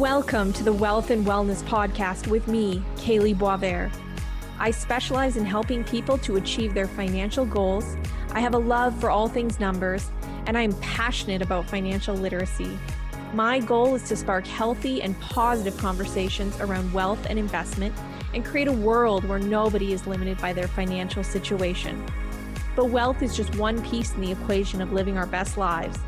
Welcome 0.00 0.54
to 0.54 0.64
the 0.64 0.72
Wealth 0.72 1.10
and 1.10 1.26
Wellness 1.26 1.62
Podcast 1.62 2.26
with 2.26 2.48
me, 2.48 2.82
Kalee 2.96 3.36
Boisvert. 3.36 3.92
I 4.58 4.70
specialize 4.70 5.36
in 5.36 5.44
helping 5.44 5.84
people 5.84 6.16
to 6.16 6.36
achieve 6.36 6.72
their 6.72 6.88
financial 6.88 7.44
goals. 7.44 7.98
I 8.32 8.40
have 8.40 8.54
a 8.54 8.58
love 8.58 8.98
for 8.98 9.10
all 9.10 9.28
things 9.28 9.60
numbers, 9.60 10.10
and 10.46 10.56
I 10.56 10.62
am 10.62 10.72
passionate 10.80 11.42
about 11.42 11.68
financial 11.68 12.14
literacy. 12.14 12.78
My 13.34 13.60
goal 13.60 13.94
is 13.94 14.04
to 14.04 14.16
spark 14.16 14.46
healthy 14.46 15.02
and 15.02 15.20
positive 15.20 15.76
conversations 15.76 16.58
around 16.60 16.90
wealth 16.94 17.26
and 17.28 17.38
investment 17.38 17.94
and 18.32 18.42
create 18.42 18.68
a 18.68 18.72
world 18.72 19.26
where 19.26 19.38
nobody 19.38 19.92
is 19.92 20.06
limited 20.06 20.38
by 20.38 20.54
their 20.54 20.68
financial 20.68 21.22
situation. 21.22 22.02
But 22.74 22.86
wealth 22.86 23.20
is 23.20 23.36
just 23.36 23.54
one 23.56 23.82
piece 23.82 24.14
in 24.14 24.22
the 24.22 24.32
equation 24.32 24.80
of 24.80 24.94
living 24.94 25.18
our 25.18 25.26
best 25.26 25.58
lives. 25.58 25.98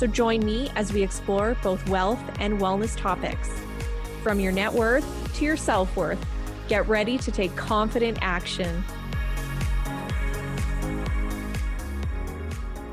So 0.00 0.06
join 0.06 0.40
me 0.46 0.70
as 0.76 0.94
we 0.94 1.02
explore 1.02 1.58
both 1.62 1.86
wealth 1.86 2.22
and 2.40 2.58
wellness 2.58 2.96
topics. 2.96 3.50
From 4.22 4.40
your 4.40 4.50
net 4.50 4.72
worth 4.72 5.04
to 5.34 5.44
your 5.44 5.58
self 5.58 5.94
worth, 5.94 6.18
get 6.68 6.88
ready 6.88 7.18
to 7.18 7.30
take 7.30 7.54
confident 7.54 8.16
action. 8.22 8.82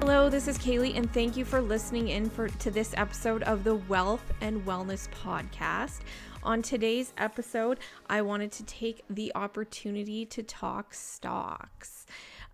Hello, 0.02 0.30
this 0.30 0.50
is 0.50 0.58
Kalee, 0.58 0.98
and 0.98 1.10
thank 1.14 1.38
you 1.38 1.46
for 1.46 1.62
listening 1.62 2.10
in 2.10 2.30
for 2.30 2.50
to 2.50 2.70
this 2.70 2.94
episode 2.98 3.42
of 3.44 3.64
the 3.64 3.76
Wealth 3.76 4.34
and 4.42 4.66
Wellness 4.66 5.08
Podcast. 5.24 6.00
On 6.44 6.62
today's 6.62 7.14
episode, 7.18 7.80
I 8.10 8.22
wanted 8.22 8.52
to 8.52 8.66
take 8.66 9.06
the 9.10 9.32
opportunity 9.34 10.26
to 10.26 10.44
talk 10.44 10.94
stocks. 10.94 11.97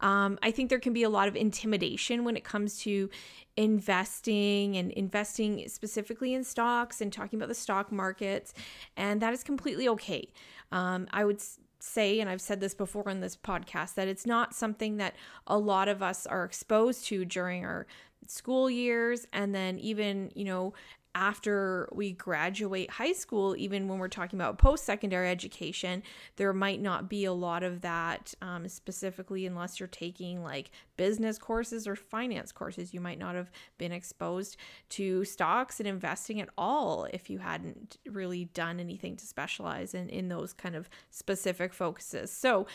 Um, 0.03 0.37
I 0.43 0.51
think 0.51 0.69
there 0.69 0.79
can 0.79 0.93
be 0.93 1.03
a 1.03 1.09
lot 1.09 1.27
of 1.27 1.35
intimidation 1.35 2.25
when 2.25 2.35
it 2.35 2.43
comes 2.43 2.77
to 2.79 3.09
investing 3.55 4.75
and 4.75 4.91
investing 4.91 5.67
specifically 5.69 6.33
in 6.33 6.43
stocks 6.43 6.99
and 6.99 7.11
talking 7.11 7.39
about 7.39 7.47
the 7.47 7.55
stock 7.55 7.91
markets, 7.91 8.53
and 8.97 9.21
that 9.21 9.33
is 9.33 9.43
completely 9.43 9.87
okay. 9.87 10.27
Um, 10.71 11.07
I 11.11 11.23
would 11.23 11.41
say, 11.79 12.19
and 12.19 12.29
I've 12.29 12.41
said 12.41 12.59
this 12.59 12.73
before 12.73 13.07
on 13.09 13.21
this 13.21 13.37
podcast, 13.37 13.95
that 13.95 14.09
it's 14.09 14.25
not 14.25 14.53
something 14.53 14.97
that 14.97 15.15
a 15.47 15.57
lot 15.57 15.87
of 15.87 16.03
us 16.03 16.27
are 16.27 16.43
exposed 16.43 17.05
to 17.05 17.23
during 17.23 17.63
our 17.63 17.87
school 18.27 18.69
years 18.69 19.27
and 19.33 19.53
then 19.53 19.77
even 19.79 20.31
you 20.33 20.45
know 20.45 20.73
after 21.15 21.87
we 21.91 22.11
graduate 22.11 22.89
high 22.89 23.13
school, 23.13 23.55
even 23.55 23.87
when 23.87 23.99
we're 23.99 24.07
talking 24.07 24.39
about 24.39 24.57
post 24.57 24.83
secondary 24.83 25.29
education, 25.29 26.01
there 26.37 26.53
might 26.53 26.81
not 26.81 27.09
be 27.09 27.25
a 27.25 27.33
lot 27.33 27.63
of 27.63 27.81
that 27.81 28.33
um, 28.41 28.67
specifically, 28.67 29.45
unless 29.45 29.79
you're 29.79 29.87
taking 29.87 30.43
like 30.43 30.71
business 30.97 31.37
courses 31.37 31.87
or 31.87 31.95
finance 31.95 32.51
courses. 32.51 32.93
You 32.93 33.01
might 33.01 33.19
not 33.19 33.35
have 33.35 33.51
been 33.77 33.91
exposed 33.91 34.57
to 34.89 35.23
stocks 35.25 35.79
and 35.79 35.87
investing 35.87 36.41
at 36.41 36.49
all 36.57 37.05
if 37.13 37.29
you 37.29 37.39
hadn't 37.39 37.97
really 38.07 38.45
done 38.45 38.79
anything 38.79 39.15
to 39.17 39.25
specialize 39.25 39.93
in, 39.93 40.09
in 40.09 40.29
those 40.29 40.53
kind 40.53 40.75
of 40.75 40.89
specific 41.11 41.73
focuses. 41.73 42.31
So, 42.31 42.67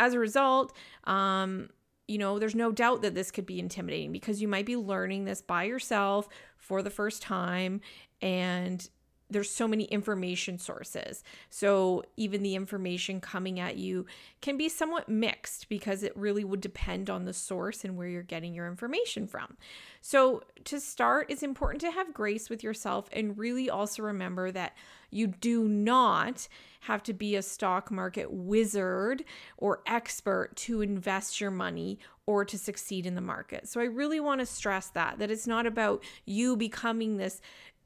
as 0.00 0.14
a 0.14 0.18
result, 0.18 0.72
um, 1.04 1.70
you 2.08 2.18
know, 2.18 2.38
there's 2.38 2.54
no 2.54 2.72
doubt 2.72 3.02
that 3.02 3.14
this 3.14 3.30
could 3.30 3.46
be 3.46 3.60
intimidating 3.60 4.10
because 4.10 4.40
you 4.40 4.48
might 4.48 4.66
be 4.66 4.76
learning 4.76 5.26
this 5.26 5.42
by 5.42 5.64
yourself 5.64 6.26
for 6.56 6.82
the 6.82 6.90
first 6.90 7.22
time 7.22 7.82
and 8.20 8.88
there's 9.30 9.50
so 9.50 9.68
many 9.68 9.84
information 9.84 10.58
sources. 10.58 11.22
So 11.50 12.04
even 12.16 12.42
the 12.42 12.54
information 12.54 13.20
coming 13.20 13.60
at 13.60 13.76
you 13.76 14.06
can 14.40 14.56
be 14.56 14.68
somewhat 14.68 15.08
mixed 15.08 15.68
because 15.68 16.02
it 16.02 16.16
really 16.16 16.44
would 16.44 16.60
depend 16.60 17.10
on 17.10 17.24
the 17.24 17.32
source 17.32 17.84
and 17.84 17.96
where 17.96 18.08
you're 18.08 18.22
getting 18.22 18.54
your 18.54 18.66
information 18.66 19.26
from. 19.26 19.56
So 20.00 20.42
to 20.64 20.80
start, 20.80 21.26
it's 21.28 21.42
important 21.42 21.80
to 21.82 21.90
have 21.90 22.14
grace 22.14 22.48
with 22.48 22.62
yourself 22.62 23.08
and 23.12 23.36
really 23.38 23.68
also 23.68 24.02
remember 24.02 24.50
that 24.52 24.76
you 25.10 25.26
do 25.26 25.68
not 25.68 26.48
have 26.80 27.02
to 27.02 27.12
be 27.12 27.34
a 27.34 27.42
stock 27.42 27.90
market 27.90 28.30
wizard 28.30 29.24
or 29.56 29.82
expert 29.86 30.54
to 30.56 30.80
invest 30.80 31.40
your 31.40 31.50
money 31.50 31.98
or 32.26 32.44
to 32.44 32.58
succeed 32.58 33.06
in 33.06 33.14
the 33.14 33.20
market. 33.20 33.68
So 33.68 33.80
I 33.80 33.84
really 33.84 34.20
want 34.20 34.40
to 34.40 34.46
stress 34.46 34.88
that 34.90 35.18
that 35.18 35.30
it's 35.30 35.46
not 35.46 35.66
about 35.66 36.02
you 36.24 36.56
becoming 36.56 37.16
this 37.16 37.40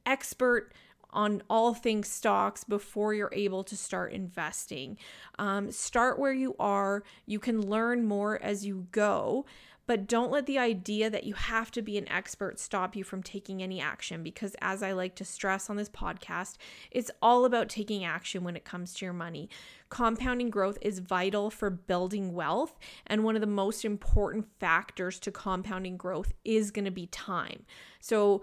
expert 0.05 0.73
on 1.13 1.41
all 1.49 1.73
things 1.73 2.07
stocks 2.07 2.63
before 2.63 3.13
you're 3.13 3.29
able 3.33 3.63
to 3.63 3.77
start 3.77 4.11
investing. 4.11 4.97
Um, 5.39 5.71
start 5.71 6.19
where 6.19 6.33
you 6.33 6.55
are. 6.59 7.03
You 7.25 7.39
can 7.39 7.69
learn 7.69 8.05
more 8.05 8.41
as 8.41 8.65
you 8.65 8.87
go, 8.91 9.45
but 9.85 10.07
don't 10.07 10.31
let 10.31 10.45
the 10.45 10.57
idea 10.57 11.09
that 11.09 11.25
you 11.25 11.33
have 11.33 11.69
to 11.71 11.81
be 11.81 11.97
an 11.97 12.09
expert 12.09 12.57
stop 12.57 12.95
you 12.95 13.03
from 13.03 13.21
taking 13.21 13.61
any 13.61 13.81
action 13.81 14.23
because, 14.23 14.55
as 14.61 14.81
I 14.81 14.93
like 14.93 15.15
to 15.15 15.25
stress 15.25 15.69
on 15.69 15.75
this 15.75 15.89
podcast, 15.89 16.55
it's 16.89 17.11
all 17.21 17.43
about 17.43 17.67
taking 17.67 18.05
action 18.05 18.43
when 18.43 18.55
it 18.55 18.63
comes 18.63 18.93
to 18.93 19.05
your 19.05 19.13
money. 19.13 19.49
Compounding 19.89 20.49
growth 20.49 20.77
is 20.81 20.99
vital 20.99 21.49
for 21.49 21.69
building 21.69 22.33
wealth, 22.33 22.79
and 23.05 23.23
one 23.23 23.35
of 23.35 23.41
the 23.41 23.47
most 23.47 23.83
important 23.83 24.47
factors 24.59 25.19
to 25.19 25.31
compounding 25.31 25.97
growth 25.97 26.33
is 26.45 26.71
going 26.71 26.85
to 26.85 26.91
be 26.91 27.07
time. 27.07 27.65
So, 27.99 28.41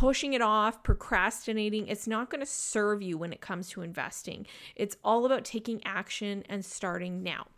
pushing 0.00 0.32
it 0.32 0.40
off, 0.40 0.82
procrastinating, 0.82 1.86
it's 1.86 2.08
not 2.08 2.30
going 2.30 2.40
to 2.40 2.46
serve 2.46 3.02
you 3.02 3.18
when 3.18 3.34
it 3.34 3.42
comes 3.42 3.68
to 3.68 3.82
investing. 3.82 4.46
It's 4.74 4.96
all 5.04 5.26
about 5.26 5.44
taking 5.44 5.82
action 5.84 6.42
and 6.48 6.64
starting 6.64 7.22
now. 7.22 7.48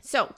So, 0.00 0.34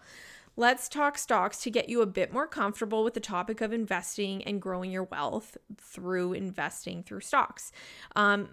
let's 0.56 0.88
talk 0.88 1.16
stocks 1.16 1.62
to 1.62 1.70
get 1.70 1.88
you 1.88 2.02
a 2.02 2.06
bit 2.06 2.32
more 2.32 2.48
comfortable 2.48 3.04
with 3.04 3.14
the 3.14 3.20
topic 3.20 3.60
of 3.60 3.72
investing 3.72 4.42
and 4.42 4.60
growing 4.60 4.90
your 4.90 5.04
wealth 5.04 5.56
through 5.78 6.32
investing 6.32 7.04
through 7.04 7.20
stocks. 7.20 7.70
Um, 8.16 8.48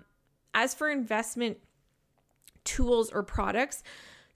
as 0.53 0.75
for 0.75 0.87
investment 0.87 1.57
tools 2.63 3.09
or 3.09 3.23
products, 3.23 3.81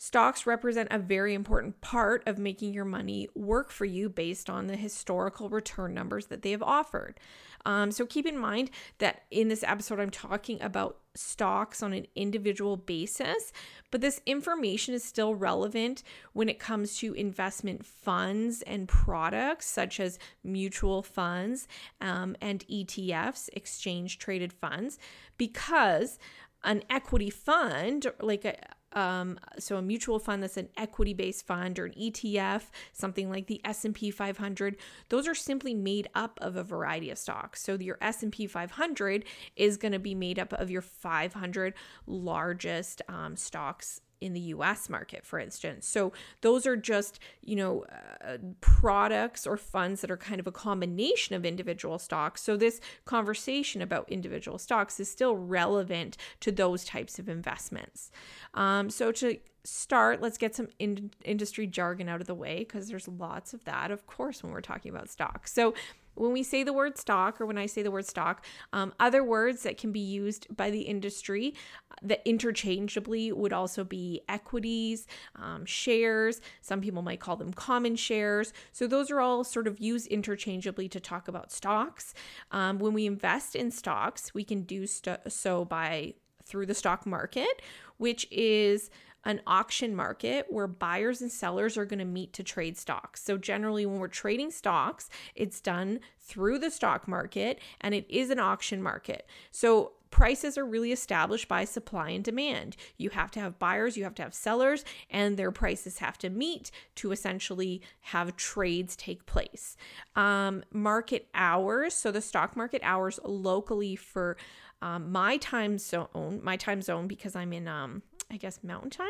Stocks 0.03 0.47
represent 0.47 0.87
a 0.89 0.97
very 0.97 1.35
important 1.35 1.79
part 1.79 2.23
of 2.25 2.39
making 2.39 2.73
your 2.73 2.85
money 2.85 3.29
work 3.35 3.69
for 3.69 3.85
you 3.85 4.09
based 4.09 4.49
on 4.49 4.65
the 4.65 4.75
historical 4.75 5.47
return 5.47 5.93
numbers 5.93 6.25
that 6.25 6.41
they 6.41 6.49
have 6.49 6.63
offered. 6.63 7.19
Um, 7.67 7.91
so 7.91 8.07
keep 8.07 8.25
in 8.25 8.35
mind 8.35 8.71
that 8.97 9.25
in 9.29 9.47
this 9.47 9.61
episode, 9.61 9.99
I'm 9.99 10.09
talking 10.09 10.59
about 10.59 10.97
stocks 11.13 11.83
on 11.83 11.93
an 11.93 12.07
individual 12.15 12.77
basis, 12.77 13.53
but 13.91 14.01
this 14.01 14.21
information 14.25 14.95
is 14.95 15.03
still 15.03 15.35
relevant 15.35 16.01
when 16.33 16.49
it 16.49 16.57
comes 16.57 16.97
to 16.97 17.13
investment 17.13 17.85
funds 17.85 18.63
and 18.63 18.87
products 18.87 19.67
such 19.67 19.99
as 19.99 20.17
mutual 20.43 21.03
funds 21.03 21.67
um, 22.01 22.35
and 22.41 22.65
ETFs, 22.67 23.49
exchange 23.53 24.17
traded 24.17 24.51
funds, 24.51 24.97
because 25.37 26.17
an 26.63 26.81
equity 26.89 27.29
fund, 27.29 28.11
like 28.19 28.45
a 28.45 28.55
um, 28.93 29.39
so 29.57 29.77
a 29.77 29.81
mutual 29.81 30.19
fund 30.19 30.43
that's 30.43 30.57
an 30.57 30.69
equity-based 30.77 31.45
fund 31.45 31.79
or 31.79 31.85
an 31.85 31.93
ETF, 31.93 32.63
something 32.93 33.29
like 33.29 33.47
the 33.47 33.61
S&P 33.63 34.11
500, 34.11 34.77
those 35.09 35.27
are 35.27 35.35
simply 35.35 35.73
made 35.73 36.09
up 36.15 36.39
of 36.41 36.55
a 36.55 36.63
variety 36.63 37.09
of 37.09 37.17
stocks. 37.17 37.61
So 37.61 37.75
your 37.75 37.97
S&P 38.01 38.47
500 38.47 39.25
is 39.55 39.77
going 39.77 39.93
to 39.93 39.99
be 39.99 40.15
made 40.15 40.39
up 40.39 40.53
of 40.53 40.69
your 40.69 40.81
500 40.81 41.73
largest 42.05 43.01
um, 43.07 43.35
stocks 43.35 44.01
in 44.21 44.33
the 44.33 44.39
US 44.39 44.87
market, 44.87 45.25
for 45.25 45.39
instance. 45.39 45.87
So 45.87 46.13
those 46.41 46.65
are 46.65 46.77
just, 46.77 47.19
you 47.41 47.55
know, 47.55 47.85
uh, 48.23 48.37
products 48.61 49.45
or 49.45 49.57
funds 49.57 50.01
that 50.01 50.11
are 50.11 50.17
kind 50.17 50.39
of 50.39 50.47
a 50.47 50.51
combination 50.51 51.35
of 51.35 51.45
individual 51.45 51.99
stocks. 51.99 52.41
So 52.41 52.55
this 52.55 52.79
conversation 53.05 53.81
about 53.81 54.09
individual 54.09 54.57
stocks 54.57 54.99
is 54.99 55.11
still 55.11 55.35
relevant 55.35 56.15
to 56.41 56.51
those 56.51 56.85
types 56.85 57.19
of 57.19 57.27
investments. 57.27 58.11
Um, 58.53 58.89
so 58.89 59.11
to 59.13 59.37
start, 59.63 60.21
let's 60.21 60.37
get 60.37 60.55
some 60.55 60.67
in- 60.79 61.11
industry 61.23 61.67
jargon 61.67 62.07
out 62.07 62.21
of 62.21 62.27
the 62.27 62.35
way 62.35 62.59
because 62.59 62.87
there's 62.87 63.07
lots 63.07 63.53
of 63.53 63.63
that, 63.65 63.91
of 63.91 64.07
course, 64.07 64.43
when 64.43 64.51
we're 64.51 64.61
talking 64.61 64.91
about 64.91 65.09
stocks. 65.09 65.51
So 65.51 65.73
when 66.15 66.33
we 66.33 66.43
say 66.43 66.63
the 66.63 66.73
word 66.73 66.97
stock, 66.97 67.39
or 67.39 67.45
when 67.45 67.57
I 67.57 67.65
say 67.65 67.81
the 67.81 67.91
word 67.91 68.05
stock, 68.05 68.45
um, 68.73 68.93
other 68.99 69.23
words 69.23 69.63
that 69.63 69.77
can 69.77 69.91
be 69.91 69.99
used 69.99 70.47
by 70.55 70.69
the 70.69 70.81
industry 70.81 71.53
that 72.01 72.21
interchangeably 72.25 73.31
would 73.31 73.53
also 73.53 73.83
be 73.83 74.21
equities, 74.27 75.07
um, 75.35 75.65
shares. 75.65 76.41
Some 76.61 76.81
people 76.81 77.01
might 77.01 77.19
call 77.19 77.35
them 77.35 77.53
common 77.53 77.95
shares. 77.95 78.53
So 78.71 78.87
those 78.87 79.11
are 79.11 79.19
all 79.19 79.43
sort 79.43 79.67
of 79.67 79.79
used 79.79 80.07
interchangeably 80.07 80.89
to 80.89 80.99
talk 80.99 81.27
about 81.27 81.51
stocks. 81.51 82.13
Um, 82.51 82.79
when 82.79 82.93
we 82.93 83.05
invest 83.05 83.55
in 83.55 83.71
stocks, 83.71 84.33
we 84.33 84.43
can 84.43 84.63
do 84.63 84.87
st- 84.87 85.31
so 85.31 85.65
by 85.65 86.15
through 86.43 86.65
the 86.65 86.73
stock 86.73 87.05
market, 87.05 87.61
which 87.97 88.27
is 88.31 88.89
an 89.25 89.41
auction 89.45 89.95
market 89.95 90.47
where 90.49 90.67
buyers 90.67 91.21
and 91.21 91.31
sellers 91.31 91.77
are 91.77 91.85
going 91.85 91.99
to 91.99 92.05
meet 92.05 92.33
to 92.33 92.43
trade 92.43 92.77
stocks. 92.77 93.23
So, 93.23 93.37
generally, 93.37 93.85
when 93.85 93.99
we're 93.99 94.07
trading 94.07 94.51
stocks, 94.51 95.09
it's 95.35 95.61
done 95.61 95.99
through 96.19 96.59
the 96.59 96.71
stock 96.71 97.07
market 97.07 97.59
and 97.79 97.93
it 97.93 98.05
is 98.09 98.29
an 98.29 98.39
auction 98.39 98.81
market. 98.81 99.27
So, 99.51 99.93
prices 100.11 100.57
are 100.57 100.65
really 100.65 100.91
established 100.91 101.47
by 101.47 101.65
supply 101.65 102.09
and 102.09 102.23
demand. 102.23 102.75
You 102.97 103.09
have 103.11 103.31
to 103.31 103.39
have 103.39 103.57
buyers, 103.57 103.97
you 103.97 104.03
have 104.03 104.13
to 104.15 104.21
have 104.21 104.33
sellers, 104.33 104.85
and 105.09 105.37
their 105.37 105.51
prices 105.51 105.99
have 105.99 106.17
to 106.19 106.29
meet 106.29 106.69
to 106.95 107.11
essentially 107.11 107.81
have 108.01 108.35
trades 108.35 108.95
take 108.95 109.25
place. 109.25 109.77
Um, 110.15 110.63
market 110.71 111.27
hours, 111.33 111.93
so 111.93 112.11
the 112.11 112.21
stock 112.21 112.55
market 112.55 112.81
hours 112.83 113.19
locally 113.23 113.95
for 113.95 114.37
um, 114.81 115.11
my 115.11 115.37
time 115.37 115.77
zone, 115.77 116.39
my 116.43 116.57
time 116.57 116.81
zone, 116.81 117.07
because 117.07 117.35
I'm 117.35 117.53
in, 117.53 117.67
um, 117.67 118.03
I 118.29 118.37
guess, 118.37 118.63
mountain 118.63 118.89
time. 118.89 119.07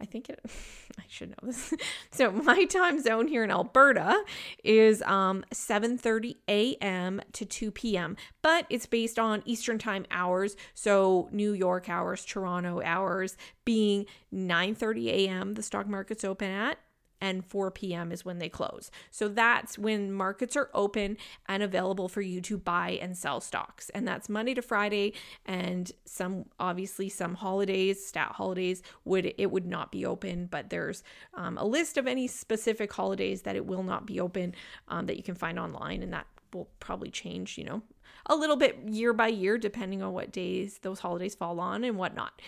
I 0.00 0.04
think 0.04 0.28
it, 0.28 0.40
I 0.98 1.04
should 1.08 1.30
know 1.30 1.36
this. 1.42 1.72
so 2.10 2.30
my 2.30 2.64
time 2.64 3.00
zone 3.00 3.28
here 3.28 3.44
in 3.44 3.50
Alberta 3.50 4.22
is 4.64 5.02
um 5.02 5.44
7:30 5.52 6.36
a.m. 6.48 7.20
to 7.32 7.44
2 7.44 7.70
p.m. 7.70 8.16
But 8.42 8.66
it's 8.70 8.86
based 8.86 9.18
on 9.18 9.42
Eastern 9.44 9.78
time 9.78 10.06
hours, 10.10 10.56
so 10.74 11.28
New 11.32 11.52
York 11.52 11.88
hours, 11.88 12.24
Toronto 12.24 12.82
hours 12.82 13.36
being 13.64 14.06
9:30 14.34 15.08
a.m. 15.08 15.54
the 15.54 15.62
stock 15.62 15.86
market's 15.86 16.24
open 16.24 16.50
at 16.50 16.78
and 17.20 17.44
4 17.44 17.70
p.m. 17.70 18.12
is 18.12 18.24
when 18.24 18.38
they 18.38 18.48
close. 18.48 18.90
So 19.10 19.28
that's 19.28 19.78
when 19.78 20.12
markets 20.12 20.56
are 20.56 20.70
open 20.74 21.16
and 21.46 21.62
available 21.62 22.08
for 22.08 22.20
you 22.20 22.40
to 22.42 22.58
buy 22.58 22.98
and 23.00 23.16
sell 23.16 23.40
stocks. 23.40 23.90
And 23.90 24.06
that's 24.06 24.28
Monday 24.28 24.54
to 24.54 24.62
Friday 24.62 25.12
and 25.44 25.90
some 26.04 26.46
obviously 26.60 27.08
some 27.08 27.34
holidays, 27.34 28.04
stat 28.04 28.32
holidays 28.32 28.82
would 29.04 29.34
it 29.38 29.50
would 29.50 29.66
not 29.66 29.92
be 29.92 30.04
open, 30.04 30.46
but 30.46 30.70
there's 30.70 31.02
um, 31.34 31.58
a 31.58 31.64
list 31.64 31.96
of 31.96 32.06
any 32.06 32.26
specific 32.26 32.92
holidays 32.92 33.42
that 33.42 33.56
it 33.56 33.66
will 33.66 33.82
not 33.82 34.06
be 34.06 34.20
open 34.20 34.54
um, 34.88 35.06
that 35.06 35.16
you 35.16 35.22
can 35.22 35.34
find 35.34 35.58
online 35.58 36.02
and 36.02 36.12
that 36.12 36.26
will 36.52 36.68
probably 36.80 37.10
change, 37.10 37.58
you 37.58 37.64
know, 37.64 37.82
a 38.26 38.34
little 38.34 38.56
bit 38.56 38.78
year 38.86 39.12
by 39.12 39.28
year 39.28 39.58
depending 39.58 40.02
on 40.02 40.12
what 40.12 40.32
days 40.32 40.78
those 40.82 41.00
holidays 41.00 41.34
fall 41.34 41.60
on 41.60 41.84
and 41.84 41.96
whatnot. 41.96 42.40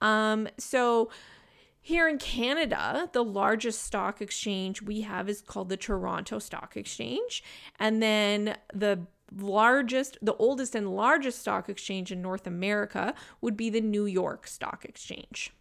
Um, 0.00 0.48
so 0.58 1.10
here 1.86 2.08
in 2.08 2.18
Canada, 2.18 3.08
the 3.12 3.22
largest 3.22 3.84
stock 3.84 4.20
exchange 4.20 4.82
we 4.82 5.02
have 5.02 5.28
is 5.28 5.40
called 5.40 5.68
the 5.68 5.76
Toronto 5.76 6.40
Stock 6.40 6.76
Exchange. 6.76 7.44
And 7.78 8.02
then 8.02 8.56
the 8.74 9.06
largest, 9.32 10.18
the 10.20 10.34
oldest 10.34 10.74
and 10.74 10.96
largest 10.96 11.38
stock 11.38 11.68
exchange 11.68 12.10
in 12.10 12.20
North 12.20 12.44
America 12.44 13.14
would 13.40 13.56
be 13.56 13.70
the 13.70 13.80
New 13.80 14.04
York 14.04 14.48
Stock 14.48 14.84
Exchange. 14.84 15.52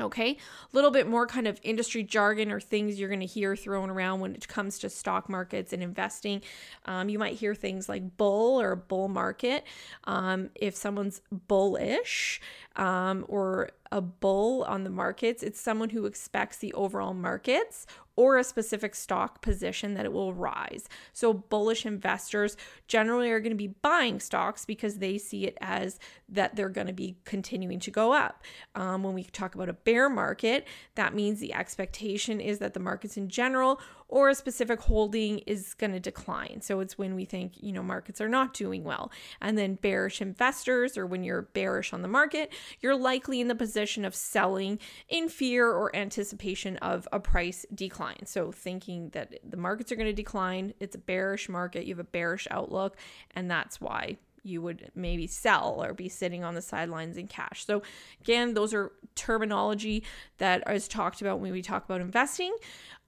Okay, 0.00 0.30
a 0.30 0.36
little 0.76 0.92
bit 0.92 1.08
more 1.08 1.26
kind 1.26 1.48
of 1.48 1.58
industry 1.62 2.04
jargon 2.04 2.52
or 2.52 2.60
things 2.60 3.00
you're 3.00 3.08
going 3.08 3.20
to 3.20 3.26
hear 3.26 3.56
thrown 3.56 3.90
around 3.90 4.20
when 4.20 4.34
it 4.34 4.46
comes 4.46 4.78
to 4.78 4.88
stock 4.88 5.28
markets 5.28 5.72
and 5.72 5.82
investing. 5.82 6.40
Um, 6.86 7.08
you 7.08 7.18
might 7.18 7.34
hear 7.34 7.54
things 7.54 7.88
like 7.88 8.16
bull 8.16 8.60
or 8.60 8.76
bull 8.76 9.08
market. 9.08 9.64
Um, 10.04 10.50
if 10.54 10.76
someone's 10.76 11.20
bullish 11.32 12.40
um, 12.76 13.24
or 13.28 13.70
a 13.90 14.00
bull 14.00 14.64
on 14.64 14.84
the 14.84 14.90
markets, 14.90 15.42
it's 15.42 15.60
someone 15.60 15.90
who 15.90 16.06
expects 16.06 16.58
the 16.58 16.72
overall 16.74 17.14
markets 17.14 17.86
or 18.18 18.36
a 18.36 18.42
specific 18.42 18.96
stock 18.96 19.40
position 19.42 19.94
that 19.94 20.04
it 20.04 20.12
will 20.12 20.34
rise. 20.34 20.88
So, 21.12 21.32
bullish 21.32 21.86
investors 21.86 22.56
generally 22.88 23.30
are 23.30 23.38
going 23.38 23.52
to 23.52 23.56
be 23.56 23.76
buying 23.80 24.18
stocks 24.18 24.64
because 24.64 24.98
they 24.98 25.18
see 25.18 25.46
it 25.46 25.56
as 25.60 26.00
that 26.28 26.56
they're 26.56 26.68
going 26.68 26.88
to 26.88 26.92
be 26.92 27.16
continuing 27.24 27.78
to 27.78 27.92
go 27.92 28.12
up. 28.12 28.42
Um, 28.74 29.04
when 29.04 29.14
we 29.14 29.22
talk 29.22 29.54
about 29.54 29.68
a 29.68 29.72
bear 29.72 30.10
market, 30.10 30.66
that 30.96 31.14
means 31.14 31.38
the 31.38 31.54
expectation 31.54 32.40
is 32.40 32.58
that 32.58 32.74
the 32.74 32.80
markets 32.80 33.16
in 33.16 33.28
general 33.28 33.80
or 34.08 34.30
a 34.30 34.34
specific 34.34 34.80
holding 34.80 35.38
is 35.40 35.74
going 35.74 35.92
to 35.92 36.00
decline. 36.00 36.60
So 36.62 36.80
it's 36.80 36.98
when 36.98 37.14
we 37.14 37.24
think, 37.24 37.52
you 37.62 37.72
know, 37.72 37.82
markets 37.82 38.20
are 38.20 38.28
not 38.28 38.54
doing 38.54 38.82
well. 38.82 39.12
And 39.40 39.56
then 39.56 39.74
bearish 39.74 40.20
investors, 40.20 40.96
or 40.96 41.06
when 41.06 41.22
you're 41.22 41.42
bearish 41.42 41.92
on 41.92 42.02
the 42.02 42.08
market, 42.08 42.52
you're 42.80 42.96
likely 42.96 43.40
in 43.40 43.48
the 43.48 43.54
position 43.54 43.77
of 43.78 44.14
selling 44.14 44.78
in 45.08 45.28
fear 45.28 45.70
or 45.70 45.94
anticipation 45.94 46.76
of 46.78 47.06
a 47.12 47.20
price 47.20 47.64
decline. 47.74 48.26
So 48.26 48.52
thinking 48.52 49.10
that 49.10 49.38
the 49.48 49.56
markets 49.56 49.92
are 49.92 49.96
going 49.96 50.06
to 50.06 50.12
decline, 50.12 50.74
it's 50.80 50.94
a 50.94 50.98
bearish 50.98 51.48
market, 51.48 51.84
you 51.84 51.94
have 51.94 52.00
a 52.00 52.04
bearish 52.04 52.48
outlook, 52.50 52.96
and 53.34 53.50
that's 53.50 53.80
why 53.80 54.18
you 54.48 54.62
would 54.62 54.90
maybe 54.94 55.26
sell 55.26 55.82
or 55.82 55.92
be 55.92 56.08
sitting 56.08 56.42
on 56.44 56.54
the 56.54 56.62
sidelines 56.62 57.16
in 57.16 57.26
cash. 57.26 57.64
So, 57.64 57.82
again, 58.20 58.54
those 58.54 58.72
are 58.74 58.92
terminology 59.14 60.04
that 60.38 60.62
is 60.70 60.88
talked 60.88 61.20
about 61.20 61.40
when 61.40 61.52
we 61.52 61.62
talk 61.62 61.84
about 61.84 62.00
investing. 62.00 62.54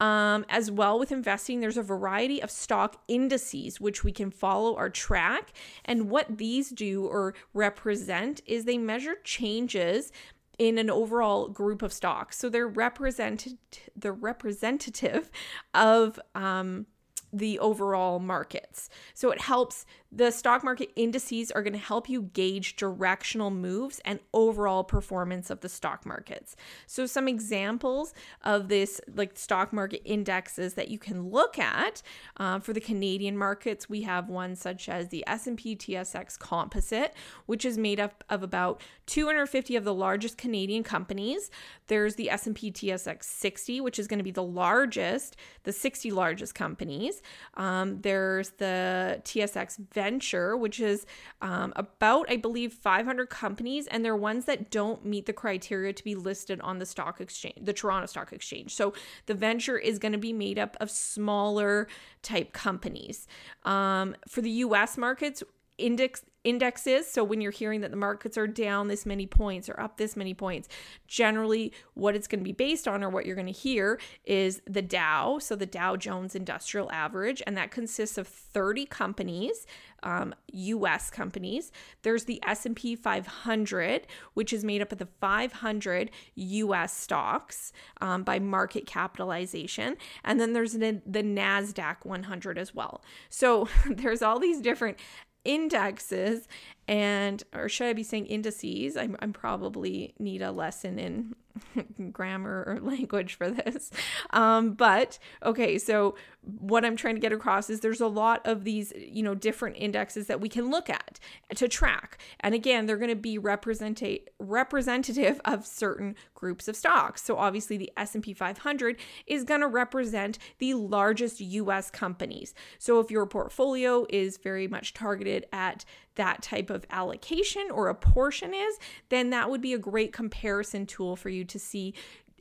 Um, 0.00 0.46
as 0.48 0.70
well, 0.70 0.98
with 0.98 1.12
investing, 1.12 1.60
there's 1.60 1.76
a 1.76 1.82
variety 1.82 2.42
of 2.42 2.50
stock 2.50 3.02
indices 3.06 3.80
which 3.80 4.02
we 4.02 4.12
can 4.12 4.30
follow 4.30 4.74
or 4.74 4.88
track. 4.88 5.52
And 5.84 6.10
what 6.10 6.38
these 6.38 6.70
do 6.70 7.06
or 7.06 7.34
represent 7.52 8.40
is 8.46 8.64
they 8.64 8.78
measure 8.78 9.16
changes 9.24 10.10
in 10.60 10.76
an 10.76 10.90
overall 10.90 11.48
group 11.48 11.80
of 11.80 11.90
stocks. 11.90 12.36
So 12.36 12.50
they're 12.50 12.68
represented 12.68 13.56
the 13.96 14.12
representative 14.12 15.30
of 15.72 16.20
um, 16.34 16.84
the 17.32 17.58
overall 17.58 18.18
markets. 18.18 18.90
So 19.14 19.30
it 19.30 19.40
helps 19.40 19.86
the 20.12 20.30
stock 20.30 20.64
market 20.64 20.90
indices 20.96 21.50
are 21.52 21.62
going 21.62 21.72
to 21.72 21.78
help 21.78 22.08
you 22.08 22.22
gauge 22.22 22.74
directional 22.76 23.50
moves 23.50 24.00
and 24.04 24.18
overall 24.34 24.82
performance 24.82 25.50
of 25.50 25.60
the 25.60 25.68
stock 25.68 26.04
markets. 26.04 26.56
So 26.86 27.06
some 27.06 27.28
examples 27.28 28.12
of 28.42 28.68
this 28.68 29.00
like 29.14 29.38
stock 29.38 29.72
market 29.72 30.02
indexes 30.04 30.74
that 30.74 30.88
you 30.88 30.98
can 30.98 31.30
look 31.30 31.58
at 31.58 32.02
uh, 32.38 32.58
for 32.58 32.72
the 32.72 32.80
Canadian 32.80 33.36
markets, 33.36 33.88
we 33.88 34.02
have 34.02 34.28
one 34.28 34.56
such 34.56 34.88
as 34.88 35.08
the 35.08 35.24
S&P 35.28 35.76
TSX 35.76 36.38
Composite, 36.38 37.14
which 37.46 37.64
is 37.64 37.78
made 37.78 38.00
up 38.00 38.24
of 38.28 38.42
about 38.42 38.80
250 39.06 39.76
of 39.76 39.84
the 39.84 39.94
largest 39.94 40.36
Canadian 40.36 40.82
companies. 40.82 41.50
There's 41.86 42.16
the 42.16 42.30
S&P 42.30 42.72
TSX 42.72 43.24
60, 43.24 43.80
which 43.80 43.98
is 43.98 44.06
going 44.08 44.18
to 44.18 44.24
be 44.24 44.30
the 44.30 44.42
largest, 44.42 45.36
the 45.62 45.72
60 45.72 46.10
largest 46.10 46.54
companies. 46.54 47.22
Um, 47.54 48.00
there's 48.00 48.50
the 48.50 49.20
TSX 49.24 49.78
Venture, 50.00 50.56
which 50.56 50.80
is 50.80 51.04
um, 51.42 51.74
about, 51.76 52.24
I 52.30 52.38
believe, 52.38 52.72
500 52.72 53.28
companies, 53.28 53.86
and 53.86 54.02
they're 54.02 54.16
ones 54.16 54.46
that 54.46 54.70
don't 54.70 55.04
meet 55.04 55.26
the 55.26 55.34
criteria 55.34 55.92
to 55.92 56.02
be 56.02 56.14
listed 56.14 56.58
on 56.62 56.78
the 56.78 56.86
stock 56.86 57.20
exchange, 57.20 57.58
the 57.60 57.74
Toronto 57.74 58.06
Stock 58.06 58.32
Exchange. 58.32 58.74
So 58.74 58.94
the 59.26 59.34
venture 59.34 59.76
is 59.76 59.98
going 59.98 60.12
to 60.12 60.18
be 60.18 60.32
made 60.32 60.58
up 60.58 60.74
of 60.80 60.90
smaller 60.90 61.86
type 62.22 62.54
companies. 62.54 63.28
Um, 63.64 64.16
for 64.26 64.40
the 64.40 64.50
US 64.64 64.96
markets, 64.96 65.42
index 65.76 66.22
indexes. 66.44 67.06
So 67.06 67.22
when 67.22 67.40
you're 67.40 67.52
hearing 67.52 67.82
that 67.82 67.90
the 67.90 67.96
markets 67.96 68.38
are 68.38 68.46
down 68.46 68.88
this 68.88 69.04
many 69.04 69.26
points 69.26 69.68
or 69.68 69.78
up 69.78 69.98
this 69.98 70.16
many 70.16 70.32
points, 70.32 70.68
generally 71.06 71.72
what 71.94 72.14
it's 72.14 72.26
going 72.26 72.40
to 72.40 72.44
be 72.44 72.52
based 72.52 72.88
on 72.88 73.04
or 73.04 73.10
what 73.10 73.26
you're 73.26 73.36
going 73.36 73.46
to 73.46 73.52
hear 73.52 74.00
is 74.24 74.62
the 74.66 74.82
Dow, 74.82 75.38
so 75.38 75.54
the 75.54 75.66
Dow 75.66 75.96
Jones 75.96 76.34
Industrial 76.34 76.90
Average, 76.90 77.42
and 77.46 77.56
that 77.56 77.70
consists 77.70 78.16
of 78.16 78.26
30 78.26 78.86
companies, 78.86 79.66
um, 80.02 80.34
U.S. 80.52 81.10
companies. 81.10 81.72
There's 82.02 82.24
the 82.24 82.42
S&P 82.46 82.96
500, 82.96 84.06
which 84.32 84.52
is 84.52 84.64
made 84.64 84.80
up 84.80 84.92
of 84.92 84.98
the 84.98 85.08
500 85.20 86.10
U.S. 86.34 86.96
stocks 86.96 87.72
um, 88.00 88.22
by 88.22 88.38
market 88.38 88.86
capitalization, 88.86 89.96
and 90.24 90.40
then 90.40 90.54
there's 90.54 90.72
the, 90.72 91.02
the 91.04 91.22
Nasdaq 91.22 91.96
100 92.04 92.58
as 92.58 92.74
well. 92.74 93.02
So 93.28 93.68
there's 93.90 94.22
all 94.22 94.38
these 94.38 94.60
different 94.62 94.96
indexes 95.44 96.46
and 96.90 97.44
or 97.54 97.68
should 97.68 97.86
I 97.86 97.92
be 97.92 98.02
saying 98.02 98.26
indices? 98.26 98.96
I'm, 98.96 99.16
I'm 99.20 99.32
probably 99.32 100.12
need 100.18 100.42
a 100.42 100.50
lesson 100.50 100.98
in 100.98 101.36
grammar 102.12 102.64
or 102.66 102.80
language 102.80 103.34
for 103.34 103.48
this. 103.48 103.92
Um, 104.30 104.72
but 104.72 105.20
okay, 105.44 105.78
so 105.78 106.16
what 106.42 106.84
I'm 106.84 106.96
trying 106.96 107.14
to 107.14 107.20
get 107.20 107.32
across 107.32 107.70
is 107.70 107.80
there's 107.80 108.00
a 108.00 108.08
lot 108.08 108.44
of 108.44 108.64
these, 108.64 108.92
you 108.96 109.22
know, 109.22 109.36
different 109.36 109.76
indexes 109.78 110.26
that 110.26 110.40
we 110.40 110.48
can 110.48 110.70
look 110.70 110.90
at 110.90 111.20
to 111.54 111.68
track. 111.68 112.18
And 112.40 112.56
again, 112.56 112.86
they're 112.86 112.96
going 112.96 113.10
to 113.10 113.16
be 113.16 113.38
representate 113.38 114.24
representative 114.40 115.40
of 115.44 115.66
certain 115.66 116.16
groups 116.34 116.66
of 116.66 116.74
stocks. 116.74 117.22
So 117.22 117.36
obviously 117.36 117.76
the 117.76 117.92
S&P 117.96 118.32
500 118.32 118.96
is 119.28 119.44
going 119.44 119.60
to 119.60 119.68
represent 119.68 120.38
the 120.58 120.74
largest 120.74 121.40
US 121.40 121.90
companies. 121.90 122.52
So 122.78 122.98
if 122.98 123.12
your 123.12 123.26
portfolio 123.26 124.06
is 124.08 124.38
very 124.38 124.66
much 124.66 124.94
targeted 124.94 125.46
at 125.52 125.84
that 126.16 126.42
type 126.42 126.70
of 126.70 126.84
allocation 126.90 127.70
or 127.70 127.88
a 127.88 127.94
portion 127.94 128.52
is, 128.54 128.78
then 129.08 129.30
that 129.30 129.50
would 129.50 129.60
be 129.60 129.72
a 129.72 129.78
great 129.78 130.12
comparison 130.12 130.86
tool 130.86 131.16
for 131.16 131.28
you 131.28 131.44
to 131.44 131.58
see 131.58 131.94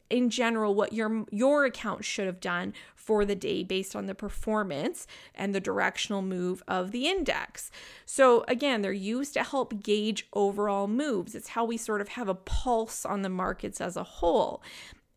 in 0.09 0.29
general 0.29 0.73
what 0.73 0.93
your 0.93 1.25
your 1.31 1.65
account 1.65 2.03
should 2.03 2.25
have 2.25 2.39
done 2.39 2.73
for 2.95 3.25
the 3.25 3.35
day 3.35 3.63
based 3.63 3.95
on 3.95 4.05
the 4.05 4.15
performance 4.15 5.07
and 5.35 5.53
the 5.53 5.59
directional 5.59 6.21
move 6.21 6.63
of 6.67 6.91
the 6.91 7.07
index. 7.07 7.71
So 8.05 8.43
again, 8.47 8.81
they're 8.81 8.91
used 8.91 9.33
to 9.35 9.43
help 9.43 9.83
gauge 9.83 10.27
overall 10.33 10.87
moves. 10.87 11.35
It's 11.35 11.49
how 11.49 11.65
we 11.65 11.77
sort 11.77 12.01
of 12.01 12.09
have 12.09 12.27
a 12.27 12.35
pulse 12.35 13.05
on 13.05 13.21
the 13.21 13.29
markets 13.29 13.79
as 13.81 13.95
a 13.95 14.03
whole. 14.03 14.61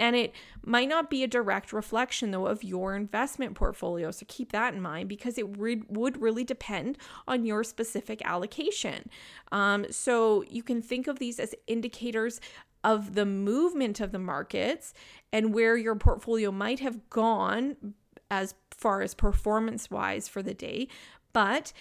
And 0.01 0.17
it 0.17 0.33
might 0.65 0.89
not 0.89 1.11
be 1.11 1.23
a 1.23 1.29
direct 1.29 1.73
reflection, 1.73 2.33
though, 2.33 2.47
of 2.47 2.65
your 2.65 2.97
investment 2.97 3.55
portfolio. 3.55 4.11
So 4.11 4.27
keep 4.29 4.51
that 4.53 4.75
in 4.75 4.81
mind 4.81 5.09
because 5.09 5.39
it 5.39 5.47
re- 5.57 5.83
would 5.89 6.21
really 6.21 6.45
depend 6.45 6.99
on 7.29 7.45
your 7.45 7.63
specific 7.63 8.21
allocation. 8.25 9.09
Um, 9.53 9.87
so 9.91 10.45
you 10.49 10.63
can 10.63 10.83
think 10.83 11.07
of 11.07 11.19
these 11.19 11.39
as 11.39 11.55
indicators 11.67 12.41
of 12.85 13.15
the 13.15 13.27
movement 13.27 14.01
of 14.01 14.13
the 14.13 14.19
markets 14.19 14.93
and 15.33 15.55
where 15.55 15.77
your 15.77 15.95
portfolio 15.95 16.51
might 16.51 16.81
have 16.81 17.09
gone 17.11 17.95
as 18.31 18.55
far 18.71 19.03
as 19.03 19.15
performance 19.15 19.91
wise 19.91 20.27
for 20.27 20.43
the 20.43 20.55
day. 20.55 20.89
But 21.33 21.73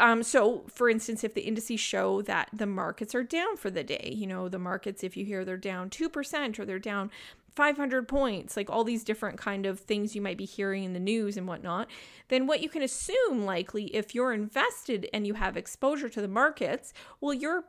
um, 0.00 0.22
so, 0.22 0.64
for 0.68 0.88
instance, 0.88 1.24
if 1.24 1.34
the 1.34 1.42
indices 1.42 1.80
show 1.80 2.22
that 2.22 2.48
the 2.52 2.66
markets 2.66 3.14
are 3.14 3.24
down 3.24 3.56
for 3.56 3.70
the 3.70 3.82
day, 3.82 4.12
you 4.14 4.26
know, 4.26 4.48
the 4.48 4.58
markets, 4.58 5.02
if 5.02 5.16
you 5.16 5.24
hear 5.24 5.44
they're 5.44 5.56
down 5.56 5.90
2% 5.90 6.58
or 6.58 6.64
they're 6.64 6.78
down 6.78 7.10
500 7.58 8.06
points, 8.06 8.56
like 8.56 8.70
all 8.70 8.84
these 8.84 9.02
different 9.02 9.36
kind 9.36 9.66
of 9.66 9.80
things 9.80 10.14
you 10.14 10.22
might 10.22 10.38
be 10.38 10.44
hearing 10.44 10.84
in 10.84 10.92
the 10.92 11.00
news 11.00 11.36
and 11.36 11.48
whatnot, 11.48 11.88
then 12.28 12.46
what 12.46 12.62
you 12.62 12.68
can 12.68 12.82
assume 12.82 13.44
likely 13.44 13.86
if 13.86 14.14
you're 14.14 14.32
invested 14.32 15.08
and 15.12 15.26
you 15.26 15.34
have 15.34 15.56
exposure 15.56 16.08
to 16.08 16.20
the 16.20 16.28
markets, 16.28 16.92
well, 17.20 17.34
your 17.34 17.64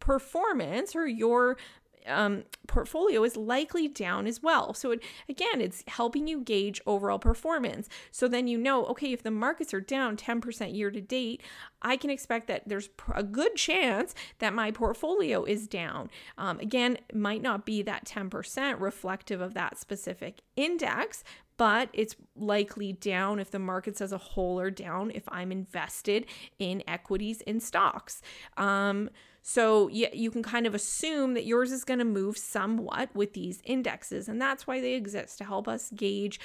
performance 0.00 0.96
or 0.96 1.06
your 1.06 1.58
um, 2.06 2.44
portfolio 2.66 3.24
is 3.24 3.36
likely 3.36 3.88
down 3.88 4.26
as 4.26 4.42
well. 4.42 4.74
So, 4.74 4.92
it, 4.92 5.02
again, 5.28 5.60
it's 5.60 5.84
helping 5.88 6.26
you 6.26 6.40
gauge 6.40 6.80
overall 6.86 7.18
performance. 7.18 7.88
So 8.10 8.28
then 8.28 8.46
you 8.46 8.58
know, 8.58 8.86
okay, 8.86 9.12
if 9.12 9.22
the 9.22 9.30
markets 9.30 9.74
are 9.74 9.80
down 9.80 10.16
10% 10.16 10.74
year 10.74 10.90
to 10.90 11.00
date, 11.00 11.42
I 11.82 11.96
can 11.96 12.10
expect 12.10 12.46
that 12.48 12.62
there's 12.66 12.88
a 13.14 13.22
good 13.22 13.56
chance 13.56 14.14
that 14.38 14.54
my 14.54 14.70
portfolio 14.70 15.44
is 15.44 15.66
down. 15.66 16.10
Um, 16.38 16.58
again, 16.60 16.98
might 17.12 17.42
not 17.42 17.66
be 17.66 17.82
that 17.82 18.04
10% 18.04 18.80
reflective 18.80 19.40
of 19.40 19.54
that 19.54 19.78
specific 19.78 20.40
index, 20.56 21.24
but 21.56 21.88
it's 21.92 22.16
likely 22.34 22.92
down 22.92 23.38
if 23.38 23.50
the 23.50 23.58
markets 23.58 24.00
as 24.00 24.12
a 24.12 24.18
whole 24.18 24.58
are 24.58 24.70
down 24.70 25.10
if 25.14 25.24
I'm 25.28 25.52
invested 25.52 26.26
in 26.58 26.82
equities 26.88 27.40
in 27.42 27.60
stocks. 27.60 28.22
Um, 28.56 29.10
so 29.46 29.88
yeah, 29.88 30.08
you 30.14 30.30
can 30.30 30.42
kind 30.42 30.66
of 30.66 30.74
assume 30.74 31.34
that 31.34 31.44
yours 31.44 31.70
is 31.70 31.84
going 31.84 31.98
to 31.98 32.04
move 32.04 32.38
somewhat 32.38 33.14
with 33.14 33.34
these 33.34 33.60
indexes, 33.64 34.26
and 34.26 34.40
that's 34.40 34.66
why 34.66 34.80
they 34.80 34.94
exist 34.94 35.36
to 35.36 35.44
help 35.44 35.68
us 35.68 35.90
gauge 35.94 36.40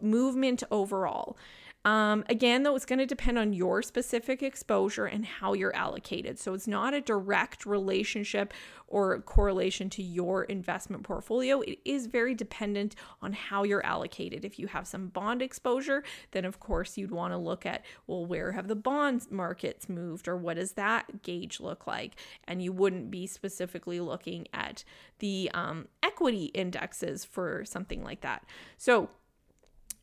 movement 0.00 0.62
overall. 0.70 1.36
Um, 1.84 2.24
again, 2.30 2.62
though, 2.62 2.74
it's 2.76 2.86
going 2.86 2.98
to 2.98 3.06
depend 3.06 3.38
on 3.38 3.52
your 3.52 3.82
specific 3.82 4.42
exposure 4.42 5.04
and 5.04 5.24
how 5.24 5.52
you're 5.52 5.74
allocated. 5.76 6.38
So 6.38 6.54
it's 6.54 6.66
not 6.66 6.94
a 6.94 7.00
direct 7.00 7.66
relationship 7.66 8.54
or 8.88 9.20
correlation 9.20 9.90
to 9.90 10.02
your 10.02 10.44
investment 10.44 11.02
portfolio. 11.02 11.60
It 11.60 11.78
is 11.84 12.06
very 12.06 12.34
dependent 12.34 12.94
on 13.20 13.34
how 13.34 13.64
you're 13.64 13.84
allocated. 13.84 14.44
If 14.44 14.58
you 14.58 14.66
have 14.68 14.86
some 14.86 15.08
bond 15.08 15.42
exposure, 15.42 16.04
then 16.30 16.44
of 16.44 16.58
course 16.58 16.96
you'd 16.96 17.10
want 17.10 17.32
to 17.32 17.38
look 17.38 17.66
at, 17.66 17.84
well, 18.06 18.24
where 18.24 18.52
have 18.52 18.68
the 18.68 18.76
bond 18.76 19.26
markets 19.30 19.88
moved 19.88 20.26
or 20.26 20.36
what 20.36 20.56
does 20.56 20.72
that 20.72 21.22
gauge 21.22 21.60
look 21.60 21.86
like? 21.86 22.14
And 22.44 22.62
you 22.62 22.72
wouldn't 22.72 23.10
be 23.10 23.26
specifically 23.26 24.00
looking 24.00 24.46
at 24.54 24.84
the 25.18 25.50
um, 25.52 25.88
equity 26.02 26.46
indexes 26.46 27.24
for 27.24 27.64
something 27.64 28.02
like 28.02 28.22
that. 28.22 28.44
So 28.78 29.10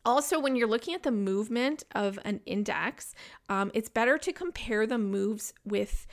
also, 0.04 0.40
when 0.40 0.56
you're 0.56 0.68
looking 0.68 0.94
at 0.94 1.02
the 1.02 1.12
movement 1.12 1.84
of 1.94 2.18
an 2.24 2.40
index, 2.46 3.14
um, 3.48 3.70
it's 3.74 3.88
better 3.88 4.18
to 4.18 4.32
compare 4.32 4.86
the 4.86 4.98
moves 4.98 5.54
with 5.64 6.06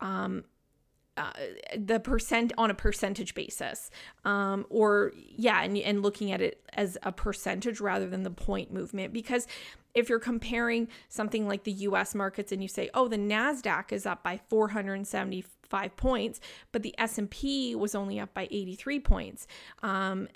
um, 0.00 0.44
uh, 1.16 1.32
the 1.76 1.98
percent 1.98 2.52
on 2.58 2.70
a 2.70 2.74
percentage 2.74 3.34
basis. 3.34 3.90
Um, 4.24 4.66
or 4.68 5.12
yeah 5.16 5.62
and, 5.62 5.76
and 5.78 6.02
looking 6.02 6.32
at 6.32 6.40
it 6.40 6.62
as 6.74 6.98
a 7.02 7.12
percentage 7.12 7.80
rather 7.80 8.06
than 8.06 8.22
the 8.22 8.30
point 8.30 8.72
movement. 8.72 9.12
Because 9.12 9.46
if 9.94 10.10
you're 10.10 10.18
comparing 10.18 10.88
something 11.08 11.48
like 11.48 11.64
the 11.64 11.72
US 11.72 12.14
markets 12.14 12.52
and 12.52 12.62
you 12.62 12.68
say 12.68 12.90
oh 12.92 13.08
the 13.08 13.16
Nasdaq 13.16 13.92
is 13.92 14.04
up 14.04 14.22
by 14.22 14.38
475 14.48 15.96
points 15.96 16.38
but 16.70 16.82
the 16.82 16.94
S&P 16.98 17.74
was 17.74 17.94
only 17.94 18.20
up 18.20 18.34
by 18.34 18.46
83 18.50 19.00
points 19.00 19.46
um, 19.82 20.28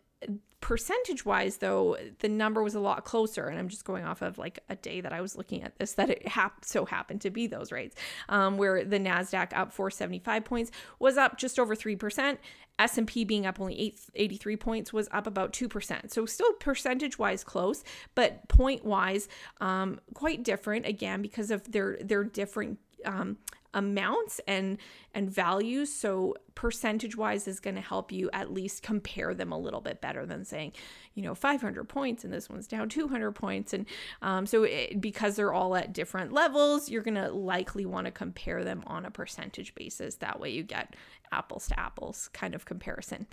percentage 0.60 1.24
wise 1.24 1.56
though 1.56 1.96
the 2.18 2.28
number 2.28 2.62
was 2.62 2.74
a 2.74 2.80
lot 2.80 3.04
closer 3.04 3.46
and 3.46 3.58
i'm 3.58 3.68
just 3.68 3.84
going 3.84 4.04
off 4.04 4.20
of 4.20 4.36
like 4.36 4.58
a 4.68 4.76
day 4.76 5.00
that 5.00 5.12
i 5.12 5.20
was 5.20 5.34
looking 5.34 5.62
at 5.62 5.76
this 5.78 5.94
that 5.94 6.10
it 6.10 6.28
hap- 6.28 6.64
so 6.64 6.84
happened 6.84 7.20
to 7.20 7.30
be 7.30 7.46
those 7.46 7.72
rates 7.72 7.96
um, 8.28 8.58
where 8.58 8.84
the 8.84 8.98
nasdaq 8.98 9.56
up 9.56 9.72
475 9.72 10.44
points 10.44 10.70
was 10.98 11.16
up 11.16 11.38
just 11.38 11.58
over 11.58 11.74
3% 11.74 12.36
s&p 12.78 13.24
being 13.24 13.46
up 13.46 13.58
only 13.58 13.78
8, 13.80 14.00
83 14.14 14.56
points 14.56 14.92
was 14.92 15.08
up 15.12 15.26
about 15.26 15.52
2% 15.54 16.10
so 16.10 16.26
still 16.26 16.52
percentage 16.54 17.18
wise 17.18 17.42
close 17.42 17.82
but 18.14 18.46
point 18.48 18.84
wise 18.84 19.28
um, 19.62 19.98
quite 20.12 20.42
different 20.42 20.84
again 20.86 21.22
because 21.22 21.50
of 21.50 21.72
their 21.72 21.96
their 22.02 22.22
different 22.22 22.78
um, 23.06 23.38
amounts 23.74 24.40
and 24.46 24.78
and 25.14 25.30
values 25.30 25.92
so 25.92 26.34
percentage 26.54 27.16
wise 27.16 27.48
is 27.48 27.60
going 27.60 27.74
to 27.74 27.80
help 27.80 28.12
you 28.12 28.28
at 28.32 28.52
least 28.52 28.82
compare 28.82 29.34
them 29.34 29.52
a 29.52 29.58
little 29.58 29.80
bit 29.80 30.00
better 30.00 30.26
than 30.26 30.44
saying 30.44 30.72
you 31.14 31.22
know 31.22 31.34
500 31.34 31.88
points 31.88 32.24
and 32.24 32.32
this 32.32 32.48
one's 32.48 32.66
down 32.66 32.88
200 32.88 33.32
points 33.32 33.72
and 33.72 33.86
um, 34.22 34.46
so 34.46 34.64
it, 34.64 35.00
because 35.00 35.36
they're 35.36 35.52
all 35.52 35.74
at 35.76 35.92
different 35.92 36.32
levels 36.32 36.88
you're 36.88 37.02
going 37.02 37.14
to 37.14 37.30
likely 37.30 37.86
want 37.86 38.06
to 38.06 38.10
compare 38.10 38.64
them 38.64 38.82
on 38.86 39.04
a 39.04 39.10
percentage 39.10 39.74
basis 39.74 40.16
that 40.16 40.38
way 40.40 40.50
you 40.50 40.62
get 40.62 40.94
apples 41.32 41.68
to 41.68 41.78
apples 41.78 42.28
kind 42.32 42.54
of 42.54 42.64
comparison. 42.64 43.26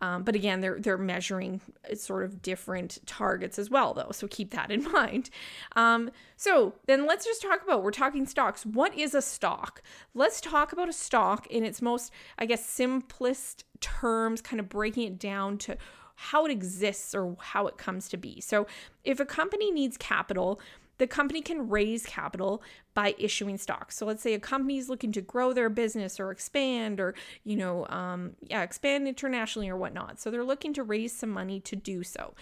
Um, 0.00 0.22
but 0.22 0.34
again, 0.34 0.60
they're 0.60 0.78
they're 0.78 0.98
measuring 0.98 1.60
sort 1.94 2.24
of 2.24 2.42
different 2.42 2.98
targets 3.06 3.58
as 3.58 3.70
well, 3.70 3.94
though. 3.94 4.10
So 4.12 4.26
keep 4.28 4.50
that 4.50 4.70
in 4.70 4.90
mind. 4.92 5.30
Um, 5.76 6.10
so 6.36 6.74
then 6.86 7.06
let's 7.06 7.24
just 7.24 7.42
talk 7.42 7.62
about 7.62 7.82
we're 7.82 7.90
talking 7.90 8.26
stocks. 8.26 8.66
What 8.66 8.96
is 8.96 9.14
a 9.14 9.22
stock? 9.22 9.82
Let's 10.14 10.40
talk 10.40 10.72
about 10.72 10.88
a 10.88 10.92
stock 10.92 11.23
in 11.50 11.64
its 11.64 11.82
most, 11.82 12.12
I 12.38 12.46
guess, 12.46 12.64
simplest 12.64 13.64
terms, 13.80 14.40
kind 14.40 14.60
of 14.60 14.68
breaking 14.68 15.04
it 15.04 15.18
down 15.18 15.58
to 15.58 15.76
how 16.16 16.44
it 16.46 16.50
exists 16.50 17.14
or 17.14 17.36
how 17.40 17.66
it 17.66 17.76
comes 17.76 18.08
to 18.08 18.16
be. 18.16 18.40
So 18.40 18.66
if 19.02 19.20
a 19.20 19.24
company 19.24 19.70
needs 19.70 19.96
capital, 19.96 20.60
the 20.98 21.06
company 21.06 21.42
can 21.42 21.68
raise 21.68 22.06
capital 22.06 22.62
by 22.94 23.14
issuing 23.18 23.58
stocks. 23.58 23.96
So 23.96 24.06
let's 24.06 24.22
say 24.22 24.34
a 24.34 24.38
company 24.38 24.78
is 24.78 24.88
looking 24.88 25.10
to 25.12 25.20
grow 25.20 25.52
their 25.52 25.68
business 25.68 26.20
or 26.20 26.30
expand 26.30 27.00
or, 27.00 27.14
you 27.42 27.56
know, 27.56 27.86
um, 27.88 28.36
yeah, 28.42 28.62
expand 28.62 29.08
internationally 29.08 29.68
or 29.68 29.76
whatnot. 29.76 30.20
So 30.20 30.30
they're 30.30 30.44
looking 30.44 30.72
to 30.74 30.84
raise 30.84 31.12
some 31.12 31.30
money 31.30 31.58
to 31.60 31.74
do 31.74 32.04
so. 32.04 32.34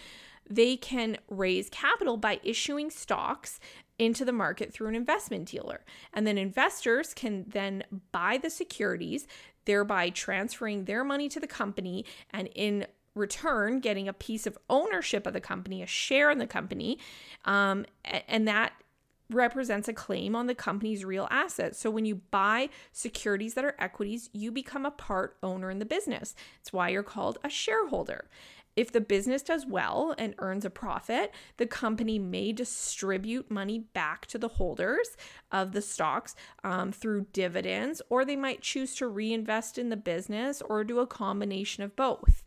They 0.49 0.77
can 0.77 1.17
raise 1.31 1.71
capital 1.71 2.19
by 2.19 2.41
issuing 2.43 2.91
stocks 2.91 3.59
into 3.99 4.25
the 4.25 4.33
market 4.33 4.73
through 4.73 4.89
an 4.89 4.95
investment 4.95 5.49
dealer. 5.49 5.85
And 6.13 6.27
then 6.27 6.39
investors 6.39 7.15
can 7.15 7.45
then 7.49 7.85
buy 8.11 8.39
the 8.39 8.51
securities, 8.51 9.27
thereby 9.65 10.11
transferring 10.11 10.85
their 10.85 11.05
money 11.05 11.29
to 11.29 11.41
the 11.41 11.47
company 11.47 12.05
and 12.31 12.49
in 12.55 12.87
return 13.15 13.81
getting 13.81 14.09
a 14.09 14.13
piece 14.13 14.47
of 14.47 14.59
ownership 14.71 15.27
of 15.27 15.35
the 15.35 15.41
company, 15.41 15.83
a 15.83 15.87
share 15.87 16.31
in 16.31 16.39
the 16.39 16.47
company, 16.47 16.99
um, 17.45 17.85
and 18.05 18.49
that 18.49 18.73
represents 19.31 19.89
a 19.89 19.93
claim 19.93 20.37
on 20.37 20.47
the 20.47 20.55
company's 20.55 21.05
real 21.05 21.29
assets. 21.31 21.79
So 21.79 21.91
when 21.91 22.05
you 22.05 22.17
buy 22.17 22.69
securities 22.93 23.55
that 23.55 23.65
are 23.65 23.77
equities, 23.79 24.31
you 24.33 24.53
become 24.53 24.85
a 24.85 24.91
part 24.91 25.37
owner 25.43 25.71
in 25.71 25.79
the 25.79 25.85
business. 25.85 26.35
It's 26.61 26.73
why 26.73 26.91
you're 26.91 27.03
called 27.03 27.39
a 27.43 27.49
shareholder. 27.49 28.27
If 28.75 28.91
the 28.91 29.01
business 29.01 29.43
does 29.43 29.67
well 29.67 30.15
and 30.17 30.35
earns 30.39 30.65
a 30.65 30.71
profit, 30.71 31.33
the 31.59 31.67
company 31.67 32.19
may 32.19 32.53
distribute 32.53 33.51
money 33.51 33.81
back 33.81 34.27
to 34.27 34.39
the 34.39 34.49
holders 34.49 35.17
of 35.51 35.73
the 35.73 35.83
stocks 35.83 36.35
um, 36.65 36.91
through 36.91 37.27
dividends, 37.33 38.01
or 38.09 38.25
they 38.25 38.37
might 38.37 38.63
choose 38.63 38.95
to 38.97 39.09
reinvest 39.09 39.77
in 39.77 39.91
the 39.91 39.97
business 39.97 40.63
or 40.63 40.85
do 40.85 41.01
a 41.01 41.07
combination 41.07 41.83
of 41.83 41.95
both 41.97 42.43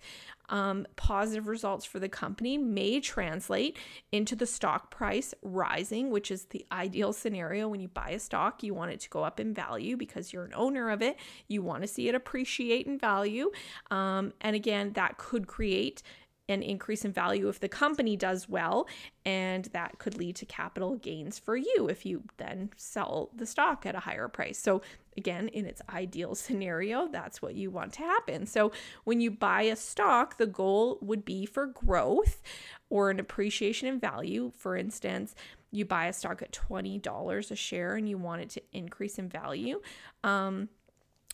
um, 0.50 0.86
positive 0.96 1.48
results 1.48 1.86
for 1.86 2.00
the 2.00 2.10
company 2.10 2.58
may 2.58 3.00
translate 3.00 3.78
into 4.12 4.36
the 4.36 4.46
stock 4.46 4.92
price 4.92 5.34
rising, 5.42 6.10
which 6.10 6.32
is 6.32 6.46
the 6.46 6.66
ideal 6.72 7.14
scenario. 7.14 7.68
When 7.68 7.80
you 7.80 7.88
buy 7.88 8.10
a 8.10 8.20
stock, 8.20 8.64
you 8.64 8.74
want 8.74 8.92
it 8.92 9.00
to 9.02 9.10
go 9.10 9.24
up 9.24 9.40
in 9.40 9.54
value 9.54 9.98
because 9.98 10.32
you're 10.32 10.46
an 10.46 10.54
owner 10.56 10.90
of 10.90 11.02
it. 11.02 11.18
You 11.48 11.62
want 11.62 11.82
to 11.82 11.88
see 11.88 12.08
it 12.08 12.16
appreciate 12.16 12.88
in 12.88 12.98
value. 12.98 13.52
Um, 13.92 14.34
and 14.42 14.56
again, 14.56 14.94
that 14.94 15.18
could 15.18 15.48
create 15.48 16.02
an 16.48 16.62
increase 16.62 17.04
in 17.04 17.12
value 17.12 17.48
if 17.50 17.60
the 17.60 17.68
company 17.68 18.16
does 18.16 18.48
well, 18.48 18.88
and 19.26 19.66
that 19.66 19.98
could 19.98 20.18
lead 20.18 20.36
to 20.38 20.46
capital 20.46 20.96
gains 20.98 21.40
for 21.40 21.56
you 21.58 21.88
if 21.90 22.06
you 22.06 22.24
then 22.38 22.70
sell 22.76 23.32
the 23.36 23.46
stock 23.46 23.86
at 23.86 23.96
a 23.96 24.00
higher 24.00 24.28
price. 24.28 24.58
So, 24.58 24.82
again, 25.18 25.48
in 25.50 25.66
its 25.66 25.82
ideal 25.90 26.36
scenario, 26.36 27.08
that's 27.08 27.42
what 27.42 27.56
you 27.56 27.72
want 27.72 27.94
to 27.94 28.02
happen. 28.02 28.46
So, 28.46 28.72
when 29.04 29.22
you 29.22 29.32
buy 29.32 29.64
a 29.64 29.76
stock, 29.76 30.38
the 30.38 30.48
goal 30.48 31.00
would 31.02 31.26
be 31.26 31.46
for 31.46 31.66
growth 31.66 32.44
or 32.90 33.10
an 33.10 33.20
appreciation 33.20 33.88
in 33.88 34.00
value. 34.00 34.52
For 34.56 34.78
instance, 34.78 35.36
you 35.72 35.86
buy 35.86 36.06
a 36.06 36.14
stock 36.14 36.42
at 36.42 36.52
$20 36.52 37.52
a 37.52 37.56
share 37.56 37.96
and 37.96 38.08
you 38.08 38.18
want 38.18 38.42
it 38.42 38.50
to 38.52 38.62
increase 38.72 39.18
in 39.18 39.30
value. 39.30 39.82
Um, 40.24 40.70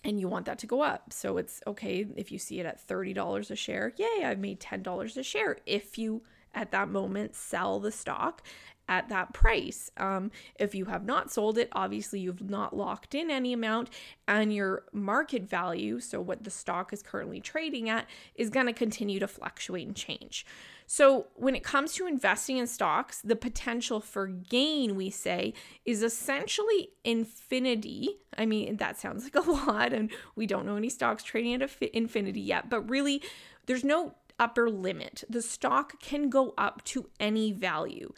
and 0.04 0.20
you 0.20 0.28
want 0.28 0.46
that 0.46 0.60
to 0.60 0.68
go 0.68 0.82
up. 0.82 1.14
So 1.14 1.38
it's 1.38 1.62
okay 1.68 2.06
if 2.16 2.32
you 2.32 2.40
see 2.40 2.60
it 2.60 2.66
at 2.66 2.86
$30 2.88 3.52
a 3.52 3.56
share. 3.56 3.94
Yay, 3.98 4.26
I've 4.26 4.40
made 4.40 4.60
$10 4.60 5.18
a 5.18 5.24
share 5.24 5.58
if 5.66 5.98
you 5.98 6.22
at 6.54 6.72
that 6.72 6.90
moment 6.90 7.36
sell 7.36 7.80
the 7.80 7.92
stock 7.92 8.42
at 8.88 9.10
that 9.10 9.34
price. 9.34 9.90
Um, 9.98 10.32
if 10.60 10.76
you 10.76 10.86
have 10.86 11.06
not 11.06 11.32
sold 11.32 11.58
it, 11.58 11.70
obviously 11.72 12.20
you've 12.20 12.50
not 12.50 12.76
locked 12.76 13.16
in 13.16 13.32
any 13.32 13.54
amount, 13.54 13.90
and 14.28 14.54
your 14.54 14.84
market 14.92 15.44
value, 15.44 16.00
so 16.00 16.20
what 16.20 16.44
the 16.44 16.50
stock 16.50 16.94
is 16.94 17.02
currently 17.02 17.40
trading 17.40 17.90
at, 17.90 18.08
is 18.36 18.50
going 18.50 18.66
to 18.66 18.74
continue 18.74 19.20
to 19.20 19.28
fluctuate 19.28 19.88
and 19.88 19.96
change. 19.96 20.46
So, 20.88 21.28
when 21.36 21.56
it 21.56 21.64
comes 21.64 21.94
to 21.94 22.06
investing 22.06 22.58
in 22.58 22.68
stocks, 22.68 23.22
the 23.22 23.38
potential 23.38 24.02
for 24.02 24.28
gain, 24.28 24.98
we 24.98 25.10
say, 25.10 25.54
is 25.86 26.04
essentially 26.04 26.90
infinity. 27.06 28.20
I 28.38 28.46
mean, 28.46 28.76
that 28.76 29.00
sounds 29.00 29.24
like 29.24 29.36
a 29.36 29.50
lot, 29.52 29.94
and 29.94 30.12
we 30.36 30.46
don't 30.46 30.66
know 30.66 30.76
any 30.76 30.90
stocks 30.90 31.24
trading 31.24 31.62
at 31.62 31.72
infinity 31.94 32.42
yet, 32.42 32.70
but 32.70 32.90
really, 32.90 33.24
there's 33.68 33.86
no 33.86 34.16
upper 34.38 34.70
limit. 34.70 35.24
The 35.30 35.42
stock 35.42 36.02
can 36.02 36.30
go 36.30 36.54
up 36.58 36.84
to 36.86 37.10
any 37.20 37.54
value 37.54 38.12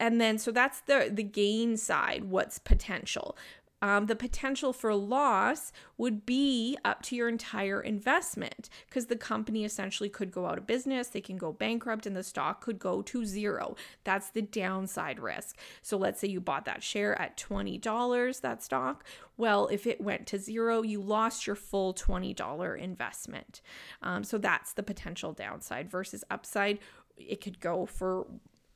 and 0.00 0.20
then 0.20 0.38
so 0.38 0.50
that's 0.50 0.80
the 0.80 1.10
the 1.12 1.22
gain 1.22 1.76
side 1.76 2.24
what's 2.24 2.58
potential 2.58 3.36
um, 3.82 4.06
the 4.06 4.16
potential 4.16 4.72
for 4.72 4.94
loss 4.94 5.72
would 5.96 6.26
be 6.26 6.76
up 6.84 7.02
to 7.04 7.16
your 7.16 7.28
entire 7.28 7.80
investment 7.80 8.68
because 8.86 9.06
the 9.06 9.16
company 9.16 9.64
essentially 9.64 10.10
could 10.10 10.30
go 10.30 10.46
out 10.46 10.58
of 10.58 10.66
business, 10.66 11.08
they 11.08 11.20
can 11.20 11.38
go 11.38 11.52
bankrupt, 11.52 12.04
and 12.04 12.14
the 12.14 12.22
stock 12.22 12.60
could 12.60 12.78
go 12.78 13.00
to 13.02 13.24
zero. 13.24 13.76
That's 14.04 14.30
the 14.30 14.42
downside 14.42 15.18
risk. 15.18 15.56
So 15.80 15.96
let's 15.96 16.20
say 16.20 16.28
you 16.28 16.40
bought 16.40 16.66
that 16.66 16.82
share 16.82 17.20
at 17.20 17.38
$20, 17.38 18.40
that 18.42 18.62
stock. 18.62 19.04
Well, 19.38 19.68
if 19.68 19.86
it 19.86 20.00
went 20.00 20.26
to 20.28 20.38
zero, 20.38 20.82
you 20.82 21.00
lost 21.00 21.46
your 21.46 21.56
full 21.56 21.94
$20 21.94 22.78
investment. 22.78 23.62
Um, 24.02 24.24
so 24.24 24.36
that's 24.36 24.74
the 24.74 24.82
potential 24.82 25.32
downside 25.32 25.90
versus 25.90 26.22
upside. 26.30 26.80
It 27.16 27.40
could 27.40 27.60
go 27.60 27.86
for 27.86 28.26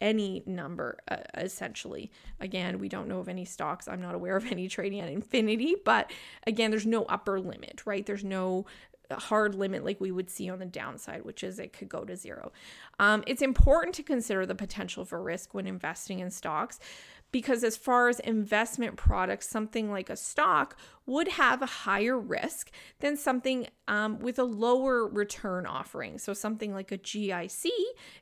any 0.04 0.42
number 0.46 0.99
uh, 1.11 1.16
essentially. 1.37 2.12
Again 2.38 2.78
we 2.78 2.88
don't 2.88 3.08
know 3.08 3.18
of 3.18 3.28
any 3.28 3.44
stocks. 3.44 3.88
I'm 3.88 4.02
not 4.02 4.14
aware 4.14 4.37
of 4.37 4.46
any 4.52 4.68
trading 4.68 5.00
at 5.00 5.08
infinity 5.08 5.75
but 5.84 6.12
again 6.46 6.70
there's 6.70 6.87
no 6.87 7.04
upper 7.04 7.40
limit 7.40 7.82
right? 7.87 8.04
There's 8.04 8.25
no 8.25 8.66
hard 9.11 9.54
limit 9.54 9.84
like 9.84 10.00
we 10.00 10.11
would 10.11 10.30
see 10.30 10.49
on 10.49 10.58
the 10.58 10.66
downside, 10.66 11.25
which 11.25 11.42
is 11.42 11.58
it 11.58 11.73
could 11.73 11.88
go 11.88 12.04
to 12.04 12.16
zero. 12.16 12.52
Um, 12.99 13.23
it's 13.26 13.42
important 13.42 13.94
to 13.96 14.02
consider 14.02 14.46
the 14.46 14.54
potential 14.54 15.04
for 15.04 15.23
risk 15.23 15.54
when 15.54 15.66
investing 15.66 16.20
in 16.20 16.30
stocks 16.30 16.78
because 17.35 17.64
as 17.64 17.76
far 17.76 18.09
as 18.09 18.21
investment 18.21 18.95
products, 18.95 19.49
something 19.49 19.91
like 19.91 20.09
a 20.09 20.14
stock 20.14 20.76
would 21.05 21.26
have 21.26 21.61
a 21.61 21.67
higher 21.67 22.17
risk 22.17 22.71
than 23.00 23.17
something 23.17 23.67
um, 23.88 24.21
with 24.21 24.38
a 24.38 24.45
lower 24.45 25.05
return 25.07 25.67
offering. 25.67 26.17
So, 26.17 26.33
something 26.33 26.73
like 26.73 26.93
a 26.93 26.97
GIC 26.97 27.67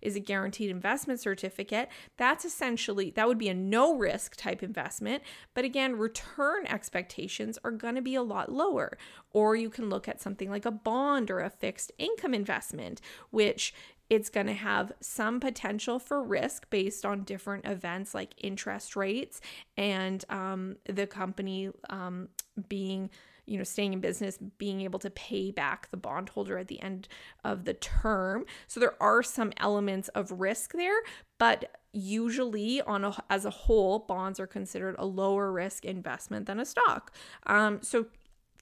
is 0.01 0.17
a 0.17 0.21
guaranteed 0.21 0.71
investment 0.71 1.21
certificate. 1.21 1.91
That's 2.17 2.47
essentially, 2.47 3.11
that 3.11 3.29
would 3.29 3.37
be 3.37 3.51
a 3.51 3.55
no 3.55 3.95
risk 3.95 4.35
type 4.35 4.63
investment. 4.63 5.23
But 5.53 5.67
again, 5.67 5.99
return 5.99 6.67
expectations 6.67 7.59
are 7.63 7.71
going 7.71 7.97
to 7.97 8.03
be 8.03 8.15
a 8.15 8.23
lot 8.23 8.51
lower. 8.51 8.97
Or 9.31 9.57
you 9.57 9.69
can 9.69 9.91
look 9.91 10.09
at 10.09 10.23
something 10.23 10.49
like 10.49 10.65
a 10.65 10.71
bond 10.71 11.31
or 11.31 11.41
a 11.41 11.51
fixed 11.51 11.93
income 11.99 12.33
investment, 12.33 13.03
which 13.31 13.75
it's 14.13 14.29
going 14.29 14.47
to 14.47 14.53
have 14.53 14.93
some 15.01 15.41
potential 15.41 15.99
for 15.99 16.23
risk 16.23 16.69
based 16.69 17.07
on 17.07 17.23
different 17.23 17.65
events 17.65 18.15
like 18.15 18.35
interest 18.37 18.95
rates 18.95 19.41
and 19.79 20.27
um, 20.29 20.77
the 20.85 21.07
company 21.07 21.71
um, 21.89 22.29
being 22.69 23.09
you 23.47 23.57
know 23.57 23.65
staying 23.65 23.95
in 23.95 24.01
business 24.01 24.37
being 24.59 24.83
able 24.83 24.99
to 24.99 25.09
pay 25.09 25.51
back 25.51 25.91
the 25.91 25.97
bondholder 25.97 26.59
at 26.59 26.69
the 26.69 26.79
end 26.83 27.09
of 27.43 27.65
the 27.65 27.73
term. 27.73 28.45
So 28.69 28.81
there 28.81 29.03
are 29.03 29.23
some 29.23 29.51
elements 29.57 30.09
of 30.09 30.31
risk 30.31 30.75
there 30.75 31.01
but 31.39 31.81
usually 31.95 32.83
on 32.83 33.05
a, 33.05 33.17
as 33.31 33.47
a 33.47 33.51
whole 33.51 34.01
bonds 34.01 34.39
are 34.39 34.47
considered 34.47 34.95
a 34.99 35.07
lower 35.07 35.51
risk 35.51 35.87
investment 35.87 36.45
than 36.45 36.61
a 36.61 36.67
stock. 36.67 37.15
Um, 37.47 37.81
so 37.81 38.09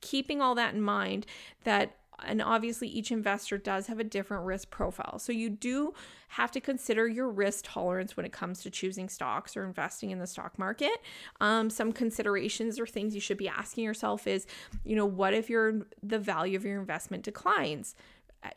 keeping 0.00 0.40
all 0.40 0.54
that 0.54 0.74
in 0.74 0.80
mind 0.80 1.26
that 1.64 1.96
and 2.26 2.42
obviously 2.42 2.88
each 2.88 3.10
investor 3.10 3.58
does 3.58 3.86
have 3.86 3.98
a 3.98 4.04
different 4.04 4.44
risk 4.44 4.70
profile. 4.70 5.18
So 5.18 5.32
you 5.32 5.50
do 5.50 5.94
have 6.28 6.50
to 6.52 6.60
consider 6.60 7.08
your 7.08 7.28
risk 7.28 7.64
tolerance 7.66 8.16
when 8.16 8.24
it 8.24 8.32
comes 8.32 8.62
to 8.62 8.70
choosing 8.70 9.08
stocks 9.08 9.56
or 9.56 9.64
investing 9.64 10.10
in 10.10 10.18
the 10.18 10.26
stock 10.26 10.58
market. 10.58 11.02
Um, 11.40 11.70
some 11.70 11.92
considerations 11.92 12.78
or 12.78 12.86
things 12.86 13.14
you 13.14 13.20
should 13.20 13.38
be 13.38 13.48
asking 13.48 13.84
yourself 13.84 14.26
is, 14.26 14.46
you 14.84 14.96
know, 14.96 15.06
what 15.06 15.34
if 15.34 15.50
your 15.50 15.86
the 16.02 16.18
value 16.18 16.56
of 16.56 16.64
your 16.64 16.78
investment 16.78 17.24
declines? 17.24 17.94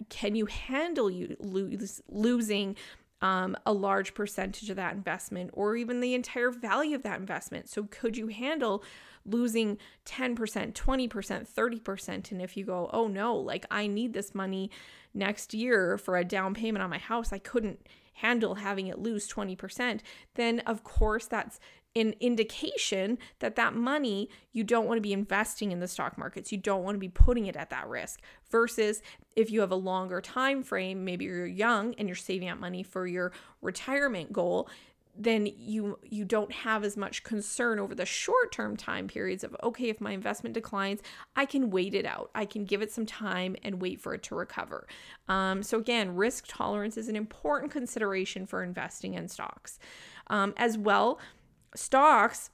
Can 0.10 0.36
you 0.36 0.46
handle 0.46 1.10
you 1.10 1.36
lose, 1.40 2.02
losing 2.08 2.76
um, 3.22 3.56
a 3.66 3.74
large 3.74 4.14
percentage 4.14 4.70
of 4.70 4.76
that 4.76 4.94
investment 4.94 5.50
or 5.54 5.76
even 5.76 6.00
the 6.00 6.14
entire 6.14 6.52
value 6.52 6.96
of 6.96 7.04
that 7.04 7.20
investment? 7.20 7.70
So 7.70 7.84
could 7.84 8.16
you 8.18 8.28
handle 8.28 8.84
losing 9.26 9.78
10%, 10.06 10.74
20%, 10.74 11.48
30%. 11.48 12.32
And 12.32 12.42
if 12.42 12.58
you 12.58 12.66
go, 12.66 12.90
oh 12.94 13.08
no, 13.08 13.36
like 13.36 13.66
I 13.72 13.88
need 13.88 14.14
this 14.14 14.36
money 14.36 14.70
next 15.14 15.54
year 15.54 15.98
for 15.98 16.18
a 16.18 16.26
down 16.26 16.54
payment 16.54 16.84
on 16.84 16.90
my 16.90 16.98
house, 16.98 17.32
I 17.32 17.40
couldn't 17.40 17.88
handle 18.14 18.56
having 18.56 18.88
it 18.88 19.00
lose 19.00 19.28
20%, 19.28 20.02
then 20.36 20.60
of 20.62 20.84
course 20.84 21.26
that's 21.26 21.60
an 21.96 22.16
indication 22.20 23.20
that 23.40 23.56
that 23.56 23.76
money 23.76 24.28
you 24.52 24.64
don't 24.64 24.88
want 24.88 24.98
to 24.98 25.02
be 25.02 25.14
investing 25.14 25.72
in 25.72 25.80
the 25.80 25.88
stock 25.88 26.18
markets 26.18 26.52
you 26.52 26.58
don't 26.58 26.84
want 26.84 26.96
to 26.96 27.00
be 27.00 27.10
putting 27.10 27.46
it 27.46 27.56
at 27.56 27.70
that 27.70 27.88
risk 27.88 28.20
versus 28.50 29.02
if 29.36 29.52
you 29.52 29.62
have 29.62 29.72
a 29.72 29.76
longer 29.76 30.20
time 30.20 30.64
frame 30.64 31.06
maybe 31.06 31.26
you're 31.26 31.46
young 31.46 31.94
and 31.96 32.08
you're 32.08 32.16
saving 32.16 32.50
up 32.50 32.60
money 32.60 32.82
for 32.82 33.06
your 33.06 33.32
retirement 33.62 34.34
goal 34.34 34.68
then 35.16 35.48
you 35.58 36.00
you 36.04 36.26
don't 36.26 36.52
have 36.52 36.84
as 36.84 36.98
much 36.98 37.24
concern 37.24 37.78
over 37.80 37.94
the 37.94 38.06
short-term 38.06 38.76
time 38.76 39.08
periods 39.08 39.44
of 39.44 39.56
okay 39.62 39.90
if 39.90 40.02
my 40.02 40.12
investment 40.12 40.54
declines 40.54 41.02
i 41.36 41.46
can 41.46 41.70
wait 41.70 41.94
it 41.94 42.06
out. 42.06 42.32
I 42.34 42.46
can 42.46 42.66
give 42.66 42.82
it 42.82 42.92
some 42.92 43.06
time 43.06 43.56
and 43.64 43.82
wait 43.82 44.02
for 44.02 44.14
it 44.14 44.24
to 44.24 44.36
recover. 44.36 44.88
Um, 45.28 45.62
so 45.64 45.78
again 45.78 46.16
risk 46.16 46.46
tolerance 46.48 46.98
is 46.98 47.10
an 47.10 47.16
important 47.16 47.72
consideration 47.72 48.46
for 48.46 48.64
investing 48.64 49.14
in 49.14 49.28
stocks. 49.28 49.80
Um, 50.28 50.54
as 50.58 50.78
well 50.78 51.20
stocks 51.76 52.50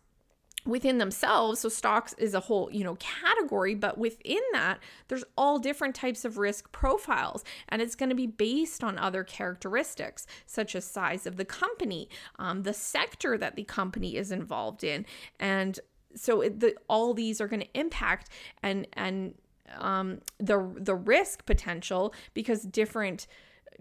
within 0.70 0.98
themselves 0.98 1.60
so 1.60 1.70
stocks 1.70 2.14
is 2.18 2.34
a 2.34 2.40
whole 2.42 2.70
you 2.72 2.84
know 2.84 2.96
category 2.96 3.76
but 3.76 3.98
within 3.98 4.42
that 4.54 4.80
there's 5.08 5.24
all 5.38 5.60
different 5.60 5.96
types 5.96 6.26
of 6.26 6.38
risk 6.38 6.72
profiles 6.72 7.44
and 7.70 7.82
it's 7.82 7.96
going 7.96 8.10
to 8.10 8.16
be 8.16 8.28
based 8.28 8.84
on 8.84 8.98
other 8.98 9.24
characteristics 9.24 10.26
such 10.46 10.76
as 10.76 10.86
size 10.86 11.26
of 11.26 11.38
the 11.38 11.46
company 11.46 12.08
um, 12.38 12.64
the 12.64 12.74
sector 12.74 13.38
that 13.38 13.56
the 13.56 13.64
company 13.64 14.16
is 14.16 14.32
involved 14.32 14.84
in 14.84 15.06
and 15.40 15.80
so 16.16 16.42
it, 16.42 16.60
the, 16.60 16.76
all 16.88 17.14
these 17.14 17.40
are 17.40 17.48
going 17.48 17.62
to 17.62 17.80
impact 17.80 18.30
and 18.64 18.88
and 18.94 19.36
um, 19.78 20.20
the 20.40 20.72
the 20.78 20.96
risk 20.96 21.46
potential 21.46 22.14
because 22.34 22.64
different 22.64 23.28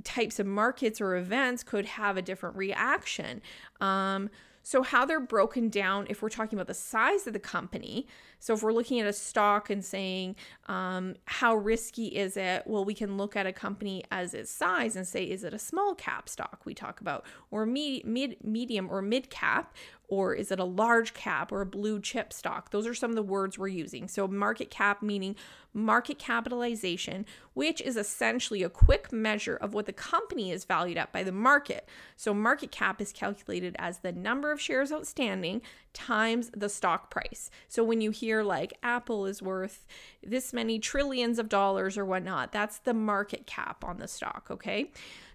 types 0.05 0.39
of 0.39 0.47
markets 0.47 1.01
or 1.01 1.17
events 1.17 1.63
could 1.63 1.85
have 1.85 2.17
a 2.17 2.23
different 2.23 2.57
reaction. 2.57 3.43
Um, 3.81 4.31
so, 4.69 4.83
how 4.83 5.07
they're 5.07 5.19
broken 5.19 5.71
down, 5.71 6.07
if 6.11 6.21
we're 6.21 6.29
talking 6.29 6.59
about 6.59 6.67
the 6.67 6.75
size 6.75 7.27
of 7.27 7.33
the 7.33 7.39
company, 7.39 8.07
so 8.39 8.53
if 8.53 8.63
we're 8.63 8.75
looking 8.75 9.01
at 9.01 9.07
a 9.07 9.15
stock 9.15 9.71
and 9.71 9.83
saying, 9.83 10.37
um, 10.67 11.15
how 11.25 11.57
risky 11.57 12.09
is 12.09 12.37
it? 12.37 12.65
Well, 12.67 12.85
we 12.85 12.93
can 12.93 13.17
look 13.17 13.35
at 13.35 13.47
a 13.47 13.53
company 13.55 14.05
as 14.11 14.35
its 14.35 14.51
size 14.51 14.95
and 14.95 15.09
say, 15.09 15.25
is 15.25 15.43
it 15.43 15.55
a 15.55 15.59
small 15.59 15.95
cap 15.95 16.29
stock 16.29 16.61
we 16.67 16.75
talk 16.75 17.01
about, 17.01 17.25
or 17.51 17.65
mid, 17.65 18.05
mid 18.05 18.37
medium 18.45 18.91
or 18.91 19.01
mid 19.01 19.31
cap, 19.31 19.75
or 20.09 20.35
is 20.35 20.51
it 20.51 20.59
a 20.59 20.65
large 20.65 21.13
cap 21.13 21.53
or 21.53 21.61
a 21.61 21.67
blue 21.67 22.01
chip 22.01 22.33
stock? 22.33 22.71
Those 22.71 22.87
are 22.87 22.95
some 22.95 23.11
of 23.11 23.17
the 23.17 23.23
words 23.23 23.59
we're 23.59 23.69
using. 23.69 24.09
So, 24.09 24.27
market 24.27 24.71
cap 24.71 25.03
meaning 25.03 25.37
market 25.75 26.19
capitalization, 26.19 27.27
which 27.53 27.81
is 27.83 27.97
essentially 27.97 28.63
a 28.63 28.71
quick 28.71 29.13
measure 29.13 29.57
of 29.57 29.75
what 29.75 29.85
the 29.85 29.93
company 29.93 30.51
is 30.51 30.65
valued 30.65 30.97
at 30.97 31.13
by 31.13 31.23
the 31.23 31.31
market. 31.31 31.87
So, 32.17 32.33
market 32.33 32.73
cap 32.73 33.03
is 33.03 33.13
calculated 33.13 33.77
as 33.79 33.99
the 33.99 34.13
number 34.13 34.51
of 34.51 34.61
shares 34.61 34.91
outstanding 34.91 35.61
times 35.93 36.51
the 36.57 36.71
stock 36.71 37.11
price. 37.11 37.51
So, 37.69 37.85
when 37.85 38.01
you 38.01 38.11
hear 38.11 38.43
like 38.43 38.73
Apple 38.83 39.27
is 39.27 39.43
worth 39.43 39.87
this 40.23 40.55
many 40.55 40.79
trillions 40.79 41.39
of 41.39 41.51
dollars 41.51 41.99
or 41.99 42.07
whatnot, 42.07 42.51
that's 42.51 42.79
the 42.79 42.95
market 42.95 43.47
cap 43.47 43.85
on 43.85 43.99
the 43.99 44.09
stock, 44.09 44.47
okay? 44.51 44.91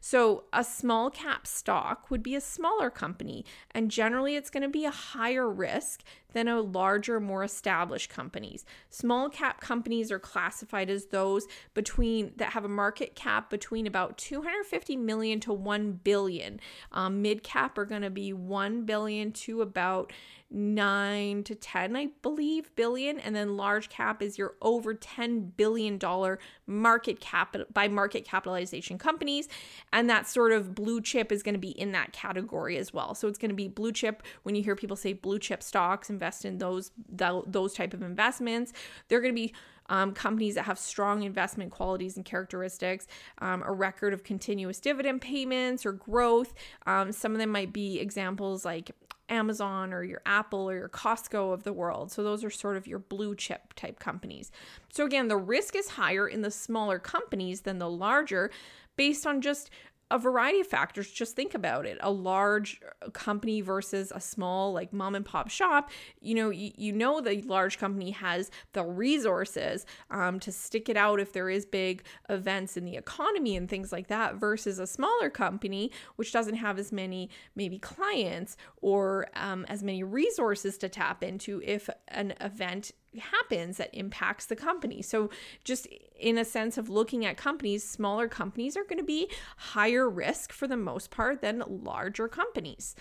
So, 0.06 0.44
a 0.52 0.66
small 0.66 1.10
cap 1.10 1.48
stock 1.48 2.12
would 2.12 2.22
be 2.22 2.36
a 2.36 2.42
smaller 2.42 2.89
company, 2.89 3.46
and 3.72 3.89
generally 3.89 4.36
it's 4.36 4.50
going 4.50 4.63
to 4.63 4.68
be 4.68 4.84
a 4.84 4.92
higher 4.92 5.50
risk 5.50 6.04
than 6.34 6.50
a 6.50 6.60
larger, 6.60 7.22
more 7.22 7.42
established 7.42 8.10
companies. 8.10 8.66
Small 8.89 9.30
cap 9.30 9.62
companies 9.62 10.12
are 10.12 10.20
classified 10.20 10.89
as 10.89 11.06
those 11.06 11.48
between 11.74 12.34
that 12.36 12.52
have 12.52 12.66
a 12.66 12.70
market 12.70 13.16
cap 13.16 13.50
between 13.50 13.88
about 13.88 14.18
250 14.18 14.98
million 14.98 15.39
to 15.39 15.54
1 15.54 16.02
billion. 16.04 16.60
Um, 16.92 17.22
mid 17.22 17.42
cap 17.42 17.78
are 17.78 17.86
going 17.86 18.02
to 18.02 18.10
be 18.10 18.34
1 18.34 18.84
billion 18.84 19.32
to 19.32 19.62
about 19.62 20.12
9 20.54 21.44
to 21.44 21.56
10 21.56 21.96
i 21.96 22.08
believe 22.22 22.74
billion 22.76 23.20
and 23.20 23.36
then 23.36 23.58
large 23.58 23.89
cap 23.89 24.22
is 24.22 24.38
your 24.38 24.54
over 24.62 24.94
10 24.94 25.54
billion 25.58 25.98
dollar 25.98 26.38
market 26.68 27.20
cap 27.20 27.56
by 27.74 27.88
market 27.88 28.24
capitalization 28.24 28.98
companies 28.98 29.50
and 29.92 30.10
that 30.10 30.28
sort 30.28 30.52
of 30.52 30.76
blue 30.76 31.02
chip 31.02 31.32
is 31.32 31.42
going 31.42 31.56
to 31.56 31.60
be 31.60 31.72
in 31.72 31.92
that 31.92 32.13
category 32.13 32.78
as 32.78 32.94
well 32.94 33.16
so 33.16 33.28
it's 33.28 33.39
going 33.39 33.50
to 33.50 33.56
be 33.56 33.68
blue 33.68 33.92
chip 33.92 34.22
when 34.44 34.54
you 34.54 34.62
hear 34.62 34.76
people 34.76 34.96
say 34.96 35.12
blue 35.12 35.39
chip 35.39 35.63
stocks 35.63 36.10
invest 36.10 36.46
in 36.46 36.60
those 36.60 36.92
those 37.10 37.74
type 37.74 37.94
of 37.94 38.04
investments 38.04 38.74
they're 39.08 39.22
going 39.22 39.34
to 39.34 39.42
be 39.42 39.54
um, 39.89 40.13
companies 40.13 40.56
that 40.56 40.63
have 40.63 40.80
strong 40.80 41.24
investment 41.24 41.72
qualities 41.72 42.16
and 42.16 42.26
characteristics, 42.26 43.06
um, 43.39 43.63
a 43.66 43.72
record 43.72 44.13
of 44.13 44.24
continuous 44.24 44.80
dividend 44.80 45.22
payments 45.22 45.86
or 45.86 45.92
growth. 45.92 46.54
Um, 46.86 47.12
some 47.12 47.34
of 47.34 47.38
them 47.38 47.50
might 47.50 47.74
be 47.74 48.00
examples 48.00 48.63
like 48.63 48.92
Amazon 49.30 49.94
or 49.94 50.04
your 50.04 50.22
Apple 50.26 50.70
or 50.70 50.76
your 50.76 50.90
Costco 50.90 51.54
of 51.54 51.64
the 51.64 51.74
world. 51.74 52.12
So 52.12 52.24
those 52.24 52.44
are 52.44 52.50
sort 52.50 52.78
of 52.78 52.88
your 52.88 53.00
blue 53.00 53.36
chip 53.36 53.74
type 53.76 54.00
companies. 54.00 54.52
So 54.92 55.06
again, 55.06 55.28
the 55.28 55.38
risk 55.38 55.76
is 55.76 55.90
higher 55.90 56.28
in 56.28 56.42
the 56.42 56.52
smaller 56.52 57.00
companies 57.00 57.62
than 57.62 57.80
the 57.80 57.90
larger 57.90 58.52
based 58.96 59.26
on 59.26 59.42
just 59.42 59.70
a 60.13 60.19
variety 60.19 60.60
of 60.60 60.67
factors. 60.67 61.10
Just 61.10 61.36
think 61.36 61.56
about 61.56 61.88
it. 61.88 61.97
A 62.02 62.12
large 62.12 62.80
company 63.13 63.62
versus 63.62 64.12
a 64.13 64.21
small, 64.21 64.71
like 64.71 64.93
mom 64.93 65.15
and 65.15 65.26
pop 65.26 65.49
shop, 65.49 65.89
you 66.21 66.36
know, 66.36 66.52
you, 66.52 66.71
you 66.78 66.93
know, 66.93 67.19
the 67.19 67.41
large 67.41 67.80
company 67.80 68.12
has 68.12 68.52
the 68.73 68.84
resources 68.84 69.88
um, 70.12 70.39
to 70.39 70.52
stick 70.52 70.88
it 70.88 70.95
out 70.95 71.19
if 71.19 71.34
there 71.34 71.49
is 71.49 71.65
big 71.65 72.04
events 72.30 72.78
in 72.78 72.86
the 72.86 72.95
economy 72.95 73.58
and 73.58 73.67
things 73.67 73.91
like 73.91 74.08
that, 74.08 74.36
versus 74.36 74.78
a 74.78 74.86
smaller 74.86 75.32
company, 75.32 75.91
which 76.15 76.32
doesn't 76.32 76.56
have 76.56 76.78
as 76.78 76.91
many 76.91 77.28
maybe 77.56 77.80
clients 77.80 78.56
or 78.82 79.28
um, 79.36 79.65
as 79.67 79.82
many 79.82 80.04
resources 80.04 80.78
to 80.78 80.88
tap 80.88 81.23
into 81.23 81.60
if 81.65 81.89
an 82.10 82.36
event 82.39 82.91
happens 83.19 83.78
that 83.78 83.93
impacts 83.93 84.45
the 84.45 84.56
company. 84.56 85.02
So, 85.02 85.30
just 85.63 85.88
in 86.19 86.38
a 86.38 86.45
sense 86.45 86.78
of 86.78 86.89
looking 86.89 87.26
at 87.26 87.38
companies, 87.38 87.84
smaller 87.84 88.28
companies 88.28 88.78
are 88.78 88.84
going 88.84 88.99
to 88.99 89.04
be 89.04 89.30
higher 89.58 90.10
risk 90.10 90.52
for 90.52 90.67
the 90.67 90.78
most 90.78 91.12
part 91.12 91.41
than 91.41 91.63
larger 91.67 92.28
companies. 92.28 92.95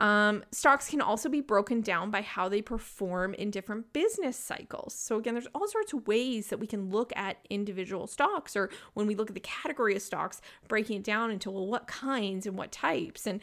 Um, 0.00 0.44
stocks 0.50 0.88
can 0.88 1.00
also 1.00 1.28
be 1.28 1.40
broken 1.42 1.82
down 1.82 2.10
by 2.10 2.22
how 2.22 2.48
they 2.48 2.62
perform 2.62 3.34
in 3.34 3.50
different 3.50 3.92
business 3.92 4.36
cycles. 4.36 4.94
So, 4.94 5.18
again, 5.18 5.34
there's 5.34 5.46
all 5.54 5.68
sorts 5.68 5.92
of 5.92 6.06
ways 6.06 6.48
that 6.48 6.58
we 6.58 6.66
can 6.66 6.90
look 6.90 7.12
at 7.14 7.36
individual 7.50 8.06
stocks, 8.06 8.56
or 8.56 8.70
when 8.94 9.06
we 9.06 9.14
look 9.14 9.28
at 9.28 9.34
the 9.34 9.40
category 9.40 9.94
of 9.94 10.02
stocks, 10.02 10.40
breaking 10.68 10.98
it 10.98 11.04
down 11.04 11.30
into 11.30 11.50
well, 11.50 11.66
what 11.66 11.86
kinds 11.86 12.46
and 12.46 12.56
what 12.56 12.72
types. 12.72 13.26
And 13.26 13.40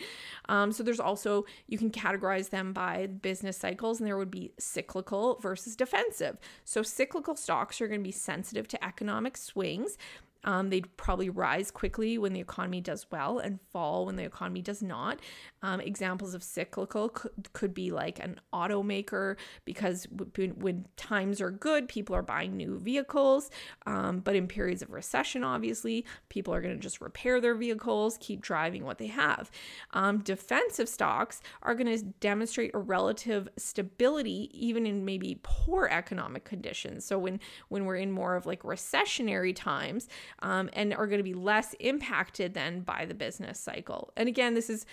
um, 0.49 0.71
so, 0.71 0.83
there's 0.83 0.99
also, 0.99 1.45
you 1.67 1.77
can 1.77 1.91
categorize 1.91 2.49
them 2.49 2.73
by 2.73 3.07
business 3.07 3.57
cycles, 3.57 3.99
and 3.99 4.07
there 4.07 4.17
would 4.17 4.31
be 4.31 4.51
cyclical 4.57 5.39
versus 5.41 5.75
defensive. 5.75 6.37
So, 6.65 6.81
cyclical 6.81 7.35
stocks 7.35 7.79
are 7.81 7.87
going 7.87 7.99
to 7.99 8.03
be 8.03 8.11
sensitive 8.11 8.67
to 8.69 8.83
economic 8.83 9.37
swings. 9.37 9.97
Um, 10.43 10.69
they'd 10.69 10.95
probably 10.97 11.29
rise 11.29 11.71
quickly 11.71 12.17
when 12.17 12.33
the 12.33 12.39
economy 12.39 12.81
does 12.81 13.05
well 13.11 13.39
and 13.39 13.59
fall 13.71 14.05
when 14.05 14.15
the 14.15 14.23
economy 14.23 14.61
does 14.61 14.81
not. 14.81 15.19
Um, 15.61 15.81
examples 15.81 16.33
of 16.33 16.43
cyclical 16.43 17.09
could, 17.09 17.53
could 17.53 17.73
be 17.73 17.91
like 17.91 18.19
an 18.19 18.39
automaker 18.53 19.35
because 19.65 20.07
when, 20.35 20.51
when 20.51 20.85
times 20.95 21.41
are 21.41 21.51
good, 21.51 21.87
people 21.87 22.15
are 22.15 22.21
buying 22.21 22.55
new 22.55 22.79
vehicles. 22.79 23.49
Um, 23.85 24.19
but 24.19 24.35
in 24.35 24.47
periods 24.47 24.81
of 24.81 24.91
recession, 24.91 25.43
obviously, 25.43 26.05
people 26.29 26.53
are 26.53 26.61
going 26.61 26.75
to 26.75 26.81
just 26.81 27.01
repair 27.01 27.41
their 27.41 27.55
vehicles, 27.55 28.17
keep 28.19 28.41
driving 28.41 28.85
what 28.85 28.97
they 28.97 29.07
have. 29.07 29.51
Um, 29.91 30.19
defensive 30.19 30.89
stocks 30.89 31.41
are 31.63 31.75
going 31.75 31.97
to 31.97 32.03
demonstrate 32.19 32.71
a 32.73 32.79
relative 32.79 33.49
stability 33.57 34.49
even 34.53 34.85
in 34.85 35.05
maybe 35.05 35.39
poor 35.43 35.87
economic 35.91 36.45
conditions. 36.45 37.05
So 37.05 37.17
when 37.17 37.39
when 37.69 37.85
we're 37.85 37.95
in 37.97 38.11
more 38.11 38.35
of 38.35 38.45
like 38.45 38.63
recessionary 38.63 39.55
times, 39.55 40.07
um, 40.39 40.69
and 40.73 40.93
are 40.93 41.07
going 41.07 41.19
to 41.19 41.23
be 41.23 41.33
less 41.33 41.73
impacted 41.79 42.53
than 42.53 42.81
by 42.81 43.05
the 43.05 43.13
business 43.13 43.59
cycle. 43.59 44.11
And 44.15 44.27
again, 44.27 44.53
this 44.53 44.69
is 44.69 44.85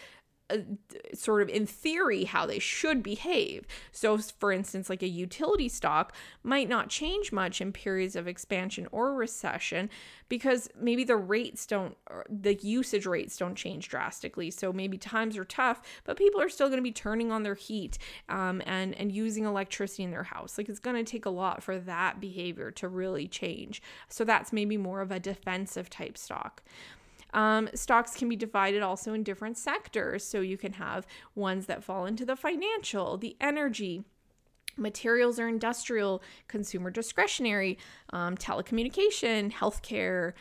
sort 1.15 1.43
of 1.43 1.49
in 1.49 1.67
theory 1.67 2.25
how 2.25 2.47
they 2.47 2.59
should 2.59 3.03
behave. 3.03 3.67
So, 3.93 4.19
for 4.19 4.53
instance, 4.53 4.91
like 4.91 5.03
a 5.03 5.09
utility 5.09 5.69
stock 5.69 6.15
might 6.43 6.69
not 6.69 6.89
change 6.89 7.33
much 7.33 7.61
in 7.61 7.73
periods 7.73 8.15
of 8.15 8.29
expansion 8.29 8.87
or 8.93 9.15
recession 9.15 9.89
because 10.29 10.69
maybe 10.79 11.05
the 11.05 11.17
rates 11.17 11.67
don't, 11.67 11.97
the 12.29 12.55
usage 12.55 13.07
rates 13.07 13.37
don't 13.37 13.55
change 13.55 13.89
drastically. 13.89 14.51
So 14.51 14.73
maybe 14.73 14.99
times 14.99 15.37
are 15.37 15.45
tough, 15.45 15.81
but 16.05 16.17
people 16.17 16.41
are 16.41 16.49
still 16.49 16.69
going 16.69 16.79
to 16.79 16.83
be 16.83 16.93
turning 16.93 17.31
on 17.31 17.43
their 17.43 17.55
heat 17.55 17.99
um, 18.29 18.63
and 18.67 18.95
and 18.95 19.13
using 19.13 19.45
electricity 19.45 20.03
in 20.03 20.11
their 20.11 20.25
house. 20.25 20.59
Like 20.59 20.69
it's 20.69 20.79
going 20.79 20.97
to 20.97 21.11
take 21.11 21.27
a 21.27 21.31
lot 21.31 21.63
for 21.63 21.79
that 21.79 22.21
behavior 22.21 22.71
to 22.73 22.89
really 22.89 23.29
change. 23.29 23.83
So 24.09 24.25
that's 24.25 24.53
maybe 24.53 24.77
more 24.77 25.01
of 25.01 25.11
a 25.11 25.21
defensive 25.21 25.91
type 25.91 26.17
stock. 26.19 26.63
Um, 27.35 27.69
stocks 27.75 28.15
can 28.15 28.29
be 28.29 28.37
divided 28.37 28.83
also 28.83 29.13
in 29.13 29.23
different 29.23 29.59
sectors. 29.59 30.25
So 30.25 30.41
you 30.41 30.57
can 30.57 30.73
have 30.75 31.07
ones 31.35 31.67
that 31.67 31.85
fall 31.85 32.07
into 32.07 32.25
the 32.25 32.37
financial, 32.37 33.19
the 33.19 33.37
energy, 33.41 34.05
materials 34.77 35.39
or 35.39 35.49
industrial, 35.49 36.23
consumer 36.49 36.91
discretionary, 36.91 37.79
um, 38.11 38.37
telecommunication, 38.37 39.53
healthcare, 39.53 40.33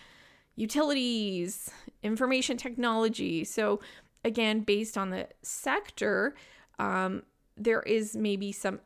utilities, 0.55 1.71
information 2.03 2.57
technology. 2.57 3.43
So, 3.43 3.79
again, 4.23 4.61
based 4.61 4.97
on 4.97 5.09
the 5.09 5.27
sector, 5.41 6.35
um, 6.79 7.23
there 7.57 7.81
is 7.81 8.15
maybe 8.15 8.51
some 8.51 8.79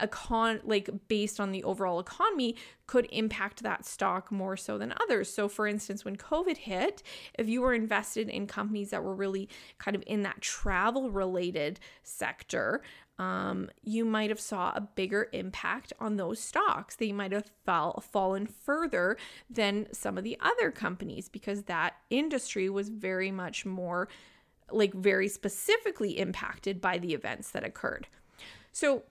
econ 0.00 0.60
like 0.64 0.90
based 1.08 1.40
on 1.40 1.52
the 1.52 1.64
overall 1.64 2.00
economy 2.00 2.56
could 2.86 3.06
impact 3.12 3.62
that 3.62 3.84
stock 3.84 4.32
more 4.32 4.56
so 4.56 4.76
than 4.76 4.92
others. 5.00 5.32
So 5.32 5.48
for 5.48 5.66
instance, 5.66 6.04
when 6.04 6.16
COVID 6.16 6.56
hit, 6.56 7.02
if 7.38 7.48
you 7.48 7.60
were 7.60 7.74
invested 7.74 8.28
in 8.28 8.46
companies 8.46 8.90
that 8.90 9.04
were 9.04 9.14
really 9.14 9.48
kind 9.78 9.94
of 9.94 10.02
in 10.06 10.22
that 10.22 10.40
travel 10.40 11.10
related 11.10 11.78
sector, 12.02 12.82
um, 13.20 13.68
you 13.82 14.06
might 14.06 14.30
have 14.30 14.40
saw 14.40 14.72
a 14.74 14.80
bigger 14.80 15.28
impact 15.32 15.92
on 16.00 16.16
those 16.16 16.40
stocks. 16.40 16.96
They 16.96 17.12
might 17.12 17.32
have 17.32 17.50
fall, 17.66 18.02
fallen 18.10 18.46
further 18.46 19.18
than 19.50 19.92
some 19.92 20.16
of 20.16 20.24
the 20.24 20.38
other 20.40 20.70
companies 20.70 21.28
because 21.28 21.64
that 21.64 21.96
industry 22.08 22.70
was 22.70 22.88
very 22.88 23.30
much 23.30 23.66
more 23.66 24.08
like 24.72 24.94
very 24.94 25.28
specifically 25.28 26.18
impacted 26.18 26.80
by 26.80 26.96
the 26.96 27.12
events 27.12 27.50
that 27.50 27.64
occurred. 27.64 28.06
So 28.72 29.02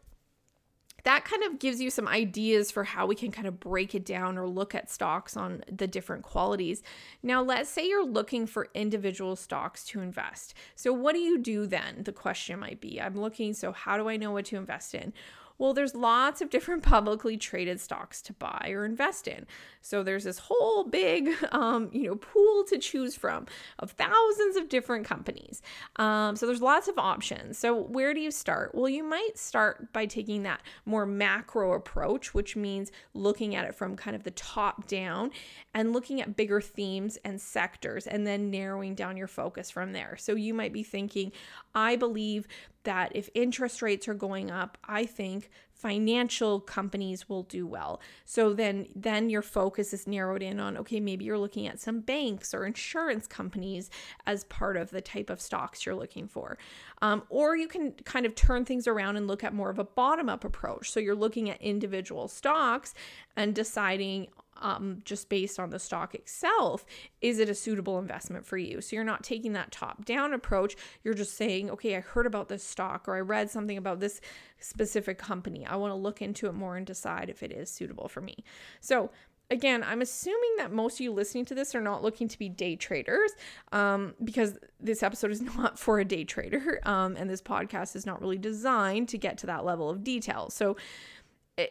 that 1.03 1.25
kind 1.25 1.43
of 1.43 1.59
gives 1.59 1.81
you 1.81 1.89
some 1.89 2.07
ideas 2.07 2.71
for 2.71 2.83
how 2.83 3.05
we 3.05 3.15
can 3.15 3.31
kind 3.31 3.47
of 3.47 3.59
break 3.59 3.95
it 3.95 4.05
down 4.05 4.37
or 4.37 4.47
look 4.47 4.75
at 4.75 4.89
stocks 4.89 5.37
on 5.37 5.63
the 5.71 5.87
different 5.87 6.23
qualities. 6.23 6.83
Now, 7.23 7.41
let's 7.41 7.69
say 7.69 7.87
you're 7.87 8.05
looking 8.05 8.45
for 8.45 8.69
individual 8.73 9.35
stocks 9.35 9.85
to 9.85 10.01
invest. 10.01 10.53
So, 10.75 10.93
what 10.93 11.13
do 11.13 11.19
you 11.19 11.37
do 11.37 11.65
then? 11.65 12.03
The 12.03 12.11
question 12.11 12.59
might 12.59 12.81
be 12.81 13.01
I'm 13.01 13.19
looking, 13.19 13.53
so 13.53 13.71
how 13.71 13.97
do 13.97 14.09
I 14.09 14.17
know 14.17 14.31
what 14.31 14.45
to 14.45 14.57
invest 14.57 14.95
in? 14.95 15.13
Well, 15.59 15.73
there's 15.73 15.93
lots 15.93 16.41
of 16.41 16.49
different 16.49 16.81
publicly 16.95 17.37
traded 17.37 17.79
stocks 17.79 18.21
to 18.23 18.33
buy 18.33 18.71
or 18.71 18.85
invest 18.85 19.27
in. 19.27 19.45
So 19.81 20.03
there's 20.03 20.23
this 20.23 20.39
whole 20.39 20.85
big, 20.85 21.29
um, 21.51 21.89
you 21.93 22.07
know, 22.07 22.15
pool 22.15 22.63
to 22.69 22.79
choose 22.79 23.15
from 23.15 23.45
of 23.77 23.91
thousands 23.91 24.55
of 24.55 24.69
different 24.69 25.05
companies. 25.05 25.61
Um, 25.97 26.35
so 26.35 26.47
there's 26.47 26.61
lots 26.61 26.87
of 26.87 26.97
options. 26.97 27.57
So 27.57 27.75
where 27.75 28.13
do 28.13 28.19
you 28.19 28.31
start? 28.31 28.73
Well, 28.73 28.89
you 28.89 29.03
might 29.03 29.37
start 29.37 29.93
by 29.93 30.05
taking 30.05 30.43
that 30.43 30.61
more 30.85 31.05
macro 31.05 31.73
approach, 31.73 32.33
which 32.33 32.55
means 32.55 32.91
looking 33.13 33.55
at 33.55 33.65
it 33.65 33.75
from 33.75 33.95
kind 33.95 34.15
of 34.15 34.23
the 34.23 34.31
top 34.31 34.87
down 34.87 35.31
and 35.73 35.93
looking 35.93 36.21
at 36.21 36.35
bigger 36.35 36.61
themes 36.61 37.17
and 37.25 37.39
sectors 37.39 38.07
and 38.07 38.25
then 38.25 38.49
narrowing 38.49 38.95
down 38.95 39.17
your 39.17 39.27
focus 39.27 39.69
from 39.69 39.91
there. 39.91 40.15
So 40.17 40.35
you 40.35 40.53
might 40.53 40.73
be 40.73 40.83
thinking, 40.83 41.31
I 41.75 41.95
believe 41.97 42.47
that 42.83 43.11
if 43.15 43.29
interest 43.33 43.81
rates 43.81 44.07
are 44.07 44.13
going 44.13 44.49
up, 44.51 44.77
I 44.85 45.05
think 45.05 45.49
financial 45.79 46.59
companies 46.59 47.29
will 47.29 47.43
do 47.43 47.65
well. 47.65 48.01
So 48.25 48.53
then 48.53 48.87
then 48.95 49.29
your 49.29 49.41
focus 49.41 49.93
is 49.93 50.07
narrowed 50.07 50.43
in 50.43 50.59
on 50.59 50.77
okay, 50.77 50.99
maybe 50.99 51.23
you're 51.23 51.37
looking 51.37 51.67
at 51.67 51.79
some 51.79 52.01
banks 52.01 52.53
or 52.53 52.65
insurance 52.65 53.27
companies 53.27 53.89
as 54.27 54.43
part 54.45 54.75
of 54.75 54.89
the 54.89 54.99
type 54.99 55.29
of 55.29 55.39
stocks 55.39 55.85
you're 55.85 55.95
looking 55.95 56.27
for. 56.27 56.57
Um, 57.01 57.23
or 57.29 57.55
you 57.55 57.67
can 57.67 57.93
kind 58.03 58.25
of 58.25 58.35
turn 58.35 58.65
things 58.65 58.87
around 58.87 59.15
and 59.15 59.27
look 59.27 59.43
at 59.43 59.53
more 59.53 59.69
of 59.69 59.79
a 59.79 59.85
bottom 59.85 60.27
up 60.27 60.43
approach. 60.43 60.91
So 60.91 60.99
you're 60.99 61.15
looking 61.15 61.49
at 61.49 61.61
individual 61.61 62.27
stocks 62.27 62.93
and 63.37 63.55
deciding 63.55 64.27
um, 64.59 64.99
just 65.03 65.29
based 65.29 65.59
on 65.59 65.69
the 65.69 65.79
stock 65.79 66.15
itself, 66.15 66.85
is 67.21 67.39
it 67.39 67.49
a 67.49 67.55
suitable 67.55 67.99
investment 67.99 68.45
for 68.45 68.57
you? 68.57 68.81
So 68.81 68.95
you're 68.95 69.03
not 69.03 69.23
taking 69.23 69.53
that 69.53 69.71
top 69.71 70.05
down 70.05 70.33
approach. 70.33 70.75
You're 71.03 71.13
just 71.13 71.35
saying, 71.35 71.69
okay, 71.71 71.95
I 71.95 72.01
heard 72.01 72.25
about 72.25 72.49
this 72.49 72.63
stock 72.63 73.07
or 73.07 73.15
I 73.15 73.21
read 73.21 73.49
something 73.49 73.77
about 73.77 73.99
this 73.99 74.21
specific 74.59 75.17
company. 75.17 75.65
I 75.65 75.75
want 75.75 75.91
to 75.91 75.95
look 75.95 76.21
into 76.21 76.47
it 76.47 76.53
more 76.53 76.75
and 76.75 76.85
decide 76.85 77.29
if 77.29 77.43
it 77.43 77.51
is 77.51 77.69
suitable 77.69 78.07
for 78.07 78.21
me. 78.21 78.43
So 78.81 79.11
again, 79.51 79.83
I'm 79.83 80.01
assuming 80.01 80.55
that 80.57 80.71
most 80.71 80.95
of 80.95 81.01
you 81.01 81.11
listening 81.11 81.45
to 81.45 81.55
this 81.55 81.73
are 81.73 81.81
not 81.81 82.03
looking 82.03 82.27
to 82.27 82.37
be 82.37 82.49
day 82.49 82.75
traders 82.75 83.31
um, 83.71 84.13
because 84.23 84.57
this 84.79 85.01
episode 85.01 85.31
is 85.31 85.41
not 85.57 85.79
for 85.79 85.99
a 85.99 86.05
day 86.05 86.23
trader. 86.23 86.79
Um, 86.83 87.15
and 87.15 87.29
this 87.29 87.41
podcast 87.41 87.95
is 87.95 88.05
not 88.05 88.21
really 88.21 88.37
designed 88.37 89.09
to 89.09 89.17
get 89.17 89.37
to 89.39 89.47
that 89.47 89.65
level 89.65 89.89
of 89.89 90.03
detail. 90.03 90.49
So 90.49 90.77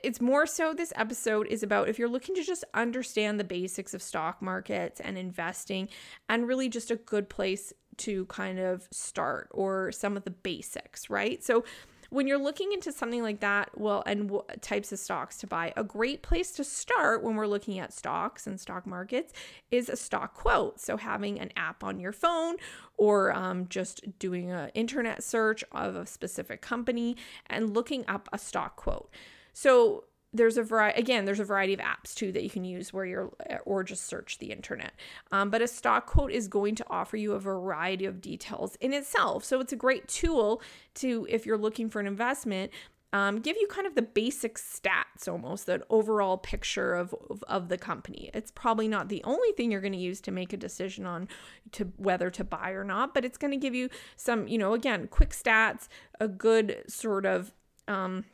it's 0.02 0.20
more 0.20 0.46
so 0.46 0.74
this 0.74 0.92
episode 0.96 1.46
is 1.48 1.62
about 1.62 1.88
if 1.88 1.98
you're 1.98 2.08
looking 2.08 2.34
to 2.34 2.42
just 2.42 2.64
understand 2.74 3.38
the 3.38 3.44
basics 3.44 3.94
of 3.94 4.02
stock 4.02 4.42
markets 4.42 5.00
and 5.00 5.16
investing 5.16 5.88
and 6.28 6.46
really 6.46 6.68
just 6.68 6.90
a 6.90 6.96
good 6.96 7.28
place 7.28 7.72
to 7.98 8.26
kind 8.26 8.58
of 8.58 8.88
start 8.90 9.48
or 9.50 9.92
some 9.92 10.16
of 10.16 10.24
the 10.24 10.30
basics, 10.30 11.10
right? 11.10 11.42
So 11.42 11.64
when 12.10 12.26
you're 12.26 12.38
looking 12.38 12.72
into 12.72 12.90
something 12.90 13.22
like 13.22 13.40
that, 13.40 13.70
well, 13.78 14.02
and 14.06 14.32
types 14.62 14.92
of 14.92 14.98
stocks 14.98 15.36
to 15.38 15.46
buy, 15.46 15.74
a 15.76 15.84
great 15.84 16.22
place 16.22 16.52
to 16.52 16.64
start 16.64 17.22
when 17.22 17.36
we're 17.36 17.46
looking 17.46 17.78
at 17.78 17.92
stocks 17.92 18.46
and 18.46 18.58
stock 18.58 18.86
markets 18.86 19.32
is 19.70 19.88
a 19.90 19.96
stock 19.96 20.34
quote. 20.34 20.80
So 20.80 20.96
having 20.96 21.38
an 21.38 21.50
app 21.56 21.84
on 21.84 22.00
your 22.00 22.12
phone 22.12 22.56
or 22.96 23.32
um, 23.36 23.66
just 23.68 24.18
doing 24.18 24.50
an 24.50 24.70
internet 24.74 25.22
search 25.22 25.62
of 25.72 25.96
a 25.96 26.06
specific 26.06 26.62
company 26.62 27.16
and 27.46 27.74
looking 27.74 28.04
up 28.08 28.28
a 28.32 28.38
stock 28.38 28.76
quote. 28.76 29.10
So 29.58 30.04
there's 30.32 30.56
a 30.56 30.62
variety 30.62 31.00
again 31.00 31.24
there's 31.24 31.40
a 31.40 31.44
variety 31.44 31.74
of 31.74 31.80
apps 31.80 32.14
too 32.14 32.30
that 32.30 32.44
you 32.44 32.50
can 32.50 32.62
use 32.62 32.92
where 32.92 33.06
you're 33.06 33.32
or 33.64 33.82
just 33.82 34.06
search 34.06 34.38
the 34.38 34.52
internet. 34.52 34.92
Um, 35.32 35.50
but 35.50 35.62
a 35.62 35.66
stock 35.66 36.06
quote 36.06 36.30
is 36.30 36.46
going 36.46 36.76
to 36.76 36.86
offer 36.88 37.16
you 37.16 37.32
a 37.32 37.40
variety 37.40 38.04
of 38.04 38.20
details 38.20 38.76
in 38.76 38.92
itself. 38.92 39.44
So 39.44 39.58
it's 39.58 39.72
a 39.72 39.76
great 39.76 40.06
tool 40.06 40.62
to 40.96 41.26
if 41.28 41.44
you're 41.44 41.58
looking 41.58 41.90
for 41.90 41.98
an 41.98 42.06
investment 42.06 42.70
um, 43.12 43.40
give 43.40 43.56
you 43.56 43.66
kind 43.66 43.86
of 43.86 43.96
the 43.96 44.02
basic 44.02 44.58
stats 44.58 45.26
almost 45.26 45.66
that 45.66 45.82
overall 45.90 46.36
picture 46.36 46.94
of, 46.94 47.12
of, 47.30 47.42
of 47.48 47.68
the 47.70 47.78
company. 47.78 48.30
It's 48.34 48.52
probably 48.52 48.86
not 48.86 49.08
the 49.08 49.24
only 49.24 49.50
thing 49.52 49.72
you're 49.72 49.80
going 49.80 49.94
to 49.94 49.98
use 49.98 50.20
to 50.20 50.30
make 50.30 50.52
a 50.52 50.58
decision 50.58 51.04
on 51.04 51.26
to 51.72 51.90
whether 51.96 52.30
to 52.30 52.44
buy 52.44 52.70
or 52.70 52.84
not 52.84 53.12
but 53.12 53.24
it's 53.24 53.38
going 53.38 53.50
to 53.50 53.56
give 53.56 53.74
you 53.74 53.88
some 54.14 54.46
you 54.46 54.58
know 54.58 54.74
again 54.74 55.08
quick 55.08 55.30
stats 55.30 55.88
a 56.20 56.28
good 56.28 56.84
sort 56.86 57.26
of 57.26 57.52
um, 57.88 58.24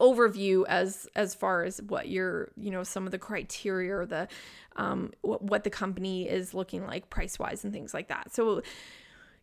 overview 0.00 0.64
as 0.68 1.08
as 1.16 1.34
far 1.34 1.64
as 1.64 1.80
what 1.82 2.08
your 2.08 2.50
you 2.56 2.70
know 2.70 2.82
some 2.82 3.06
of 3.06 3.10
the 3.12 3.18
criteria 3.18 3.96
or 3.96 4.06
the 4.06 4.28
um 4.76 5.10
what, 5.22 5.42
what 5.42 5.64
the 5.64 5.70
company 5.70 6.28
is 6.28 6.54
looking 6.54 6.86
like 6.86 7.10
price 7.10 7.38
wise 7.38 7.64
and 7.64 7.72
things 7.72 7.92
like 7.92 8.08
that. 8.08 8.34
So 8.34 8.62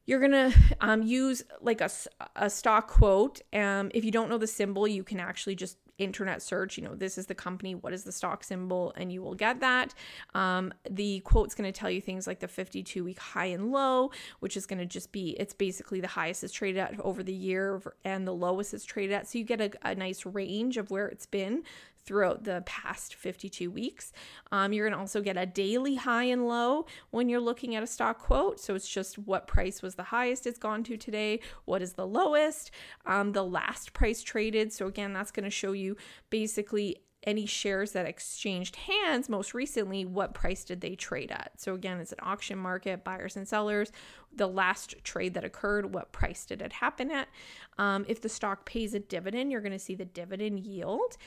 you're 0.06 0.20
gonna 0.20 0.52
um, 0.82 1.04
use 1.04 1.44
like 1.62 1.82
a, 1.82 1.90
a 2.36 2.50
stock 2.50 2.88
quote. 2.88 3.42
Um, 3.54 3.92
if 3.94 4.04
you 4.04 4.12
don't 4.12 4.30
know 4.30 4.38
the 4.38 4.48
symbol 4.48 4.88
you 4.88 5.04
can 5.04 5.20
actually 5.20 5.56
just 5.56 5.78
internet 6.00 6.42
search, 6.42 6.78
you 6.78 6.84
know, 6.84 6.96
this 6.96 7.18
is 7.18 7.28
the 7.28 7.36
company, 7.36 7.76
what 7.76 7.94
is 7.94 8.04
the 8.04 8.12
stock 8.12 8.44
symbol, 8.44 8.94
and 8.98 9.12
you 9.12 9.22
will 9.22 9.36
get 9.36 9.60
that. 9.60 9.94
Um, 10.34 10.74
the 10.90 11.20
quote's 11.20 11.54
going 11.54 11.72
to 11.72 11.78
tell 11.78 11.92
you 11.92 12.02
things 12.02 12.26
like 12.26 12.40
the 12.40 12.48
52 12.48 13.04
week 13.04 13.20
high 13.20 13.46
and 13.46 13.72
low, 13.72 14.12
which 14.40 14.58
is 14.58 14.66
going 14.66 14.80
to 14.80 14.86
just 14.86 15.12
be, 15.12 15.36
it's 15.40 15.54
basically 15.54 16.02
the 16.02 16.08
highest 16.08 16.44
is 16.44 16.52
traded 16.52 16.80
at 16.80 17.00
over 17.02 17.22
the 17.22 17.34
year 17.34 17.82
and 18.04 18.28
the 18.28 18.34
lowest 18.34 18.74
is 18.74 18.84
traded 18.84 19.16
at. 19.16 19.28
So 19.30 19.38
you 19.38 19.44
get 19.44 19.62
a, 19.62 19.72
a 19.84 19.96
nice 19.96 20.26
range 20.26 20.78
of 20.78 20.90
where 20.90 21.08
it's 21.08 21.26
been 21.26 21.64
throughout 22.10 22.44
the 22.44 22.64
past 22.66 23.14
52 23.14 23.70
weeks. 23.70 24.12
Um, 24.52 24.74
you're 24.74 24.88
going 24.88 24.98
to 24.98 25.00
also 25.00 25.22
get 25.22 25.38
a 25.38 25.46
daily 25.46 25.94
high 25.94 26.24
and 26.24 26.48
low 26.48 26.88
when 27.12 27.30
you're 27.30 27.40
looking 27.40 27.76
at 27.76 27.84
a 27.84 27.88
stock 27.88 28.18
quote. 28.18 28.60
So 28.60 28.74
it's 28.74 28.90
just 28.90 29.20
what 29.20 29.46
price 29.46 29.84
was 29.84 29.94
the 29.94 30.02
highest 30.02 30.48
it's 30.48 30.58
gone 30.58 30.84
to 30.86 30.98
today, 30.98 31.40
what 31.66 31.84
is 31.84 31.94
the 31.94 32.08
lowest, 32.08 32.72
um, 33.06 33.34
the 33.34 33.44
last 33.44 33.94
price 33.94 34.24
traded. 34.24 34.74
So 34.74 34.88
again, 34.88 35.14
that's 35.14 35.30
going 35.30 35.44
to 35.44 35.52
show 35.52 35.74
you 35.74 35.98
basically 36.32 36.98
any 37.24 37.46
shares 37.46 37.92
that 37.92 38.06
exchanged 38.06 38.76
hands 38.78 39.28
most 39.28 39.54
recently, 39.54 40.06
what 40.06 40.34
price 40.34 40.64
did 40.64 40.82
they 40.82 40.96
trade 40.96 41.32
at? 41.32 41.52
So, 41.58 41.74
again, 41.74 42.00
it's 42.00 42.12
an 42.12 42.20
auction 42.22 42.58
market, 42.58 43.04
buyers 43.04 43.36
and 43.36 43.48
sellers. 43.48 43.92
The 44.36 44.48
last 44.48 44.96
trade 45.04 45.34
that 45.34 45.44
occurred, 45.44 45.94
what 45.94 46.12
price 46.12 46.46
did 46.46 46.62
it 46.62 46.72
happen 46.72 47.12
at? 47.12 47.28
Um, 47.78 48.06
if 48.08 48.22
the 48.22 48.30
stock 48.30 48.66
pays 48.66 48.94
a 48.94 49.00
dividend, 49.00 49.52
you're 49.52 49.62
going 49.62 49.74
to 49.74 49.80
see 49.80 49.96
the 49.96 50.06
dividend 50.06 50.62
yield 50.62 51.18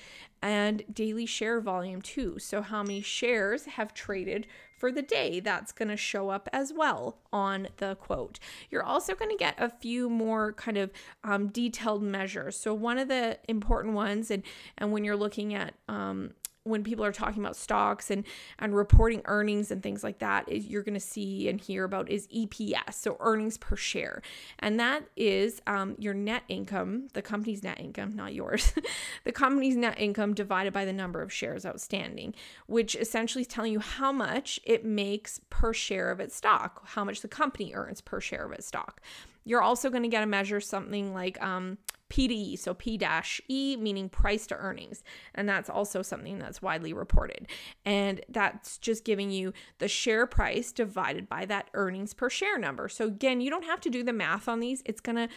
and 0.41 0.83
daily 0.93 1.27
share 1.27 1.61
volume 1.61 2.01
too. 2.01 2.39
So, 2.39 2.63
how 2.63 2.83
many 2.83 3.03
shares 3.03 3.67
have 3.67 3.93
traded 3.93 4.47
for 4.83 4.91
the 4.91 5.01
day. 5.01 5.39
That's 5.39 5.71
going 5.71 5.91
to 5.91 5.97
show 5.97 6.31
up 6.31 6.49
as 6.53 6.73
well 6.73 7.19
on 7.33 7.69
the 7.77 7.95
quote. 7.95 8.41
You're 8.69 8.83
also 8.83 9.15
going 9.15 9.31
to 9.31 9.37
get 9.37 9.55
a 9.57 9.71
few 9.71 10.11
more 10.11 10.55
kind 10.55 10.77
of 10.77 10.91
um, 11.23 11.47
detailed 11.47 12.03
measures. 12.03 12.57
So 12.57 12.75
one 12.75 12.99
of 12.99 13.07
the 13.07 13.39
important 13.49 13.95
ones, 13.95 14.29
and 14.29 14.43
and 14.77 14.91
when 14.91 15.05
you're 15.05 15.15
looking 15.15 15.55
at 15.55 15.75
um, 15.89 16.33
when 16.65 16.85
people 16.85 17.05
are 17.05 17.13
talking 17.13 17.43
about 17.43 17.57
stocks 17.57 18.11
and 18.11 18.25
and 18.59 18.75
reporting 18.75 19.23
earnings 19.25 19.71
and 19.71 19.83
things 19.83 20.05
like 20.05 20.19
that 20.19 20.49
is 20.49 20.67
you're 20.67 20.83
going 20.83 20.95
to 20.95 21.01
see 21.01 21.49
and 21.49 21.61
hear 21.61 21.85
about 21.85 22.09
is 22.09 22.29
EPS 22.29 22.95
so 22.95 23.17
earnings 23.21 23.59
per 23.59 23.77
share. 23.77 24.23
And 24.59 24.79
that 24.79 25.05
is 25.17 25.61
um, 25.67 25.97
your 25.99 26.15
net 26.15 26.45
income 26.49 27.09
the 27.15 27.23
company's 27.23 27.63
net 27.63 27.81
income 27.81 28.15
not 28.15 28.35
yours 28.35 28.73
the 29.25 29.33
company's 29.33 29.77
net 29.77 29.99
income 29.99 30.35
divided 30.35 30.73
by 30.73 30.85
the 30.85 30.93
number 30.93 31.23
of 31.23 31.33
shares 31.33 31.67
outstanding 31.67 32.35
which 32.67 32.95
essentially 32.97 33.43
is 33.43 33.49
telling 33.49 33.73
you 33.73 33.81
how 33.81 34.13
much 34.13 34.61
it 34.65 34.85
makes 34.85 35.41
per 35.51 35.73
share 35.73 36.11
of 36.11 36.21
its 36.21 36.37
stock 36.37 36.83
how 36.89 37.05
much 37.05 37.21
the 37.21 37.29
company 37.29 37.73
earns 37.75 38.01
per 38.01 38.21
share 38.21 38.45
of 38.45 38.53
its 38.53 38.67
stock. 38.67 39.01
You're 39.45 39.63
also 39.63 39.91
going 39.91 40.05
to 40.05 40.09
get 40.09 40.23
a 40.23 40.27
measure 40.27 40.61
something 40.61 41.13
like 41.13 41.43
um, 41.43 41.79
P 42.13 42.29
to 42.29 42.35
E, 42.35 42.57
so 42.57 42.75
P 42.75 42.99
dash 42.99 43.41
E 43.49 43.75
meaning 43.81 44.11
price 44.11 44.47
to 44.49 44.55
earnings. 44.57 45.03
And 45.35 45.49
that's 45.49 45.71
also 45.71 46.03
something 46.03 46.39
that's 46.39 46.61
widely 46.61 46.93
reported. 46.93 47.49
And 47.87 48.21
that's 48.29 48.77
just 48.77 49.07
giving 49.07 49.31
you 49.31 49.55
the 49.79 49.89
share 49.89 50.27
price 50.27 50.73
divided 50.73 51.27
by 51.27 51.47
that 51.47 51.71
earnings 51.73 52.13
per 52.13 52.29
share 52.29 52.59
number. 52.59 52.91
So 52.91 53.07
again, 53.07 53.41
you 53.41 53.49
don't 53.49 53.65
have 53.65 53.81
to 53.81 53.89
do 53.89 54.03
the 54.03 54.13
math 54.13 54.47
on 54.47 54.61
these, 54.61 54.83
it's 54.85 55.01
going 55.01 55.17
to 55.17 55.29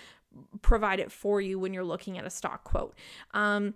provide 0.62 1.00
it 1.00 1.14
for 1.14 1.40
you 1.40 1.58
when 1.58 1.74
you're 1.74 1.86
looking 1.86 2.18
at 2.18 2.26
a 2.26 2.30
stock 2.30 2.66
quote. 2.66 2.94
Um, 3.34 3.76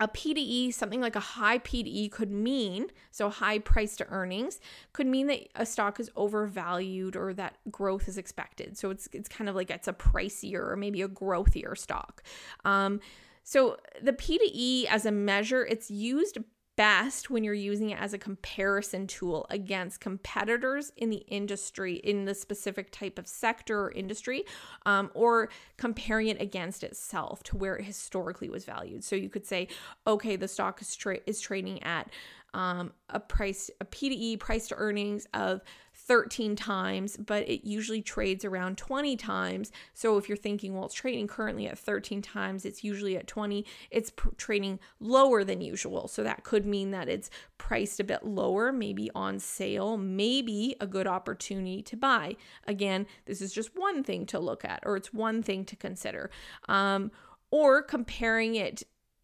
a 0.00 0.08
PDE, 0.08 0.72
something 0.72 1.00
like 1.00 1.14
a 1.14 1.20
high 1.20 1.58
PDE 1.58 2.10
could 2.10 2.30
mean, 2.30 2.86
so 3.10 3.28
high 3.28 3.58
price 3.58 3.96
to 3.96 4.08
earnings, 4.08 4.58
could 4.94 5.06
mean 5.06 5.26
that 5.26 5.48
a 5.54 5.66
stock 5.66 6.00
is 6.00 6.10
overvalued 6.16 7.16
or 7.16 7.34
that 7.34 7.56
growth 7.70 8.08
is 8.08 8.16
expected. 8.16 8.78
So 8.78 8.88
it's 8.90 9.08
it's 9.12 9.28
kind 9.28 9.48
of 9.50 9.54
like 9.54 9.70
it's 9.70 9.88
a 9.88 9.92
pricier 9.92 10.66
or 10.66 10.76
maybe 10.76 11.02
a 11.02 11.08
growthier 11.08 11.76
stock. 11.76 12.22
Um, 12.64 13.00
so 13.44 13.76
the 14.02 14.14
PDE 14.14 14.86
as 14.86 15.04
a 15.04 15.12
measure, 15.12 15.66
it's 15.66 15.90
used 15.90 16.38
best 16.76 17.30
when 17.30 17.44
you're 17.44 17.54
using 17.54 17.90
it 17.90 18.00
as 18.00 18.12
a 18.12 18.18
comparison 18.18 19.06
tool 19.06 19.46
against 19.50 20.00
competitors 20.00 20.92
in 20.96 21.10
the 21.10 21.24
industry, 21.28 21.96
in 21.96 22.24
the 22.24 22.34
specific 22.34 22.90
type 22.90 23.18
of 23.18 23.26
sector 23.26 23.80
or 23.80 23.92
industry, 23.92 24.44
um, 24.86 25.10
or 25.14 25.50
comparing 25.76 26.28
it 26.28 26.40
against 26.40 26.82
itself 26.82 27.42
to 27.42 27.56
where 27.56 27.76
it 27.76 27.84
historically 27.84 28.48
was 28.48 28.64
valued. 28.64 29.04
So 29.04 29.16
you 29.16 29.28
could 29.28 29.46
say, 29.46 29.68
okay, 30.06 30.36
the 30.36 30.48
stock 30.48 30.80
is, 30.80 30.94
tra- 30.96 31.20
is 31.26 31.40
trading 31.40 31.82
at 31.82 32.10
um, 32.54 32.92
a 33.08 33.20
price, 33.20 33.70
a 33.80 33.84
PDE 33.84 34.38
price 34.38 34.68
to 34.68 34.74
earnings 34.76 35.26
of 35.34 35.60
13 36.10 36.56
times, 36.56 37.16
but 37.18 37.48
it 37.48 37.64
usually 37.64 38.02
trades 38.02 38.44
around 38.44 38.76
20 38.76 39.14
times. 39.14 39.70
So 39.94 40.16
if 40.16 40.28
you're 40.28 40.36
thinking, 40.36 40.74
well, 40.74 40.86
it's 40.86 40.94
trading 40.94 41.28
currently 41.28 41.68
at 41.68 41.78
13 41.78 42.20
times, 42.20 42.64
it's 42.64 42.82
usually 42.82 43.16
at 43.16 43.28
20, 43.28 43.64
it's 43.92 44.10
pr- 44.10 44.30
trading 44.36 44.80
lower 44.98 45.44
than 45.44 45.60
usual. 45.60 46.08
So 46.08 46.24
that 46.24 46.42
could 46.42 46.66
mean 46.66 46.90
that 46.90 47.08
it's 47.08 47.30
priced 47.58 48.00
a 48.00 48.04
bit 48.04 48.24
lower, 48.24 48.72
maybe 48.72 49.08
on 49.14 49.38
sale, 49.38 49.96
maybe 49.96 50.74
a 50.80 50.86
good 50.88 51.06
opportunity 51.06 51.80
to 51.82 51.96
buy. 51.96 52.34
Again, 52.66 53.06
this 53.26 53.40
is 53.40 53.52
just 53.52 53.70
one 53.76 54.02
thing 54.02 54.26
to 54.26 54.40
look 54.40 54.64
at, 54.64 54.80
or 54.84 54.96
it's 54.96 55.14
one 55.14 55.44
thing 55.44 55.64
to 55.66 55.76
consider. 55.76 56.28
Um, 56.68 57.12
or 57.52 57.82
comparing 57.82 58.56
it 58.56 58.82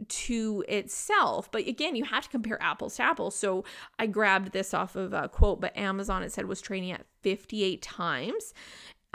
to 0.08 0.64
itself. 0.68 1.50
But 1.50 1.66
again, 1.66 1.96
you 1.96 2.04
have 2.04 2.24
to 2.24 2.30
compare 2.30 2.62
apples 2.62 2.96
to 2.96 3.02
apples. 3.02 3.34
So 3.34 3.64
I 3.98 4.06
grabbed 4.06 4.52
this 4.52 4.74
off 4.74 4.96
of 4.96 5.12
a 5.12 5.28
quote, 5.28 5.60
but 5.60 5.76
Amazon, 5.76 6.22
it 6.22 6.32
said, 6.32 6.46
was 6.46 6.60
trading 6.60 6.92
at 6.92 7.06
58 7.22 7.82
times. 7.82 8.54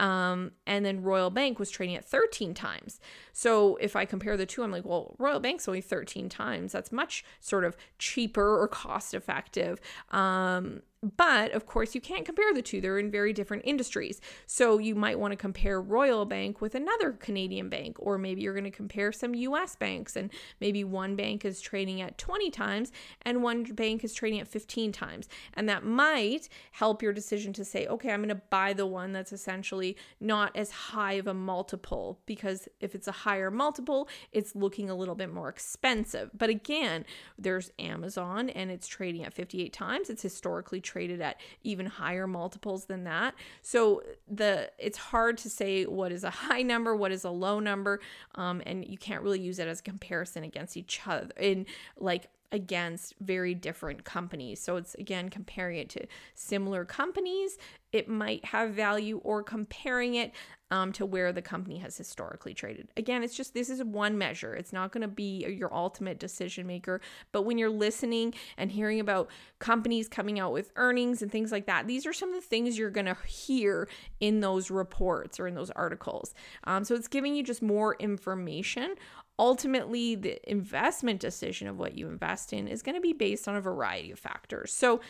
Um, 0.00 0.52
and 0.66 0.84
then 0.84 1.02
Royal 1.02 1.30
Bank 1.30 1.60
was 1.60 1.70
trading 1.70 1.94
at 1.94 2.04
13 2.04 2.54
times. 2.54 2.98
So 3.32 3.76
if 3.76 3.94
I 3.94 4.04
compare 4.04 4.36
the 4.36 4.46
two, 4.46 4.64
I'm 4.64 4.72
like, 4.72 4.84
well, 4.84 5.14
Royal 5.18 5.38
Bank's 5.38 5.68
only 5.68 5.80
13 5.80 6.28
times. 6.28 6.72
That's 6.72 6.90
much 6.90 7.24
sort 7.38 7.64
of 7.64 7.76
cheaper 7.98 8.60
or 8.60 8.66
cost 8.66 9.14
effective. 9.14 9.80
Um, 10.10 10.82
but 11.02 11.50
of 11.52 11.66
course, 11.66 11.94
you 11.94 12.00
can't 12.00 12.24
compare 12.24 12.52
the 12.54 12.62
two. 12.62 12.80
They're 12.80 12.98
in 12.98 13.10
very 13.10 13.32
different 13.32 13.64
industries. 13.66 14.20
So 14.46 14.78
you 14.78 14.94
might 14.94 15.18
want 15.18 15.32
to 15.32 15.36
compare 15.36 15.80
Royal 15.80 16.24
Bank 16.24 16.60
with 16.60 16.74
another 16.74 17.12
Canadian 17.12 17.68
bank, 17.68 17.96
or 17.98 18.18
maybe 18.18 18.42
you're 18.42 18.54
going 18.54 18.64
to 18.64 18.70
compare 18.70 19.10
some 19.10 19.34
US 19.34 19.74
banks, 19.74 20.14
and 20.16 20.30
maybe 20.60 20.84
one 20.84 21.16
bank 21.16 21.44
is 21.44 21.60
trading 21.60 22.00
at 22.00 22.18
20 22.18 22.50
times 22.50 22.92
and 23.22 23.42
one 23.42 23.64
bank 23.64 24.04
is 24.04 24.14
trading 24.14 24.40
at 24.40 24.46
15 24.46 24.92
times. 24.92 25.28
And 25.54 25.68
that 25.68 25.84
might 25.84 26.48
help 26.72 27.02
your 27.02 27.12
decision 27.12 27.52
to 27.54 27.64
say, 27.64 27.86
okay, 27.86 28.12
I'm 28.12 28.20
going 28.20 28.28
to 28.28 28.42
buy 28.50 28.72
the 28.72 28.86
one 28.86 29.12
that's 29.12 29.32
essentially 29.32 29.96
not 30.20 30.56
as 30.56 30.70
high 30.70 31.14
of 31.14 31.26
a 31.26 31.34
multiple, 31.34 32.20
because 32.26 32.68
if 32.80 32.94
it's 32.94 33.08
a 33.08 33.12
higher 33.12 33.50
multiple, 33.50 34.08
it's 34.30 34.54
looking 34.54 34.88
a 34.88 34.94
little 34.94 35.14
bit 35.14 35.32
more 35.32 35.48
expensive. 35.48 36.30
But 36.32 36.50
again, 36.50 37.04
there's 37.38 37.72
Amazon 37.78 38.50
and 38.50 38.70
it's 38.70 38.86
trading 38.86 39.24
at 39.24 39.34
58 39.34 39.72
times. 39.72 40.08
It's 40.08 40.22
historically 40.22 40.80
traded 40.92 41.20
at 41.22 41.40
even 41.62 41.86
higher 41.86 42.26
multiples 42.26 42.84
than 42.84 43.04
that. 43.04 43.34
So 43.62 44.02
the 44.30 44.70
it's 44.78 44.98
hard 44.98 45.38
to 45.38 45.50
say 45.50 45.84
what 45.84 46.12
is 46.12 46.22
a 46.22 46.30
high 46.30 46.62
number, 46.62 46.94
what 46.94 47.12
is 47.12 47.24
a 47.24 47.30
low 47.30 47.60
number, 47.60 48.00
um, 48.34 48.62
and 48.66 48.84
you 48.86 48.98
can't 48.98 49.22
really 49.22 49.40
use 49.40 49.58
it 49.58 49.68
as 49.68 49.80
a 49.80 49.82
comparison 49.82 50.44
against 50.44 50.76
each 50.76 51.00
other 51.06 51.30
in 51.38 51.66
like 51.98 52.28
against 52.52 53.14
very 53.18 53.54
different 53.54 54.04
companies. 54.04 54.60
So 54.60 54.76
it's 54.76 54.94
again 54.94 55.30
comparing 55.30 55.78
it 55.78 55.88
to 55.90 56.06
similar 56.34 56.84
companies. 56.84 57.56
It 57.92 58.08
might 58.08 58.44
have 58.46 58.70
value 58.70 59.18
or 59.24 59.42
comparing 59.42 60.14
it 60.14 60.32
um, 60.70 60.92
to 60.92 61.04
where 61.04 61.32
the 61.32 61.42
company 61.42 61.76
has 61.78 61.98
historically 61.98 62.54
traded. 62.54 62.88
Again, 62.96 63.22
it's 63.22 63.36
just 63.36 63.52
this 63.52 63.68
is 63.68 63.84
one 63.84 64.16
measure. 64.16 64.54
It's 64.54 64.72
not 64.72 64.90
going 64.90 65.02
to 65.02 65.08
be 65.08 65.46
your 65.46 65.72
ultimate 65.74 66.18
decision 66.18 66.66
maker. 66.66 67.02
But 67.30 67.42
when 67.42 67.58
you're 67.58 67.68
listening 67.68 68.32
and 68.56 68.72
hearing 68.72 68.98
about 68.98 69.28
companies 69.58 70.08
coming 70.08 70.40
out 70.40 70.52
with 70.52 70.70
earnings 70.76 71.20
and 71.20 71.30
things 71.30 71.52
like 71.52 71.66
that, 71.66 71.86
these 71.86 72.06
are 72.06 72.14
some 72.14 72.30
of 72.30 72.36
the 72.36 72.46
things 72.46 72.78
you're 72.78 72.88
going 72.88 73.06
to 73.06 73.16
hear 73.26 73.86
in 74.20 74.40
those 74.40 74.70
reports 74.70 75.38
or 75.38 75.46
in 75.46 75.54
those 75.54 75.70
articles. 75.72 76.34
Um, 76.64 76.84
so 76.84 76.94
it's 76.94 77.08
giving 77.08 77.34
you 77.34 77.42
just 77.42 77.60
more 77.60 77.96
information 77.96 78.94
ultimately 79.42 80.14
the 80.14 80.38
investment 80.48 81.18
decision 81.18 81.66
of 81.66 81.76
what 81.76 81.98
you 81.98 82.08
invest 82.08 82.52
in 82.52 82.68
is 82.68 82.80
going 82.80 82.94
to 82.94 83.00
be 83.00 83.12
based 83.12 83.48
on 83.48 83.56
a 83.56 83.60
variety 83.60 84.12
of 84.12 84.18
factors. 84.20 84.72
So, 84.72 85.00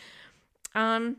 um, 0.75 1.19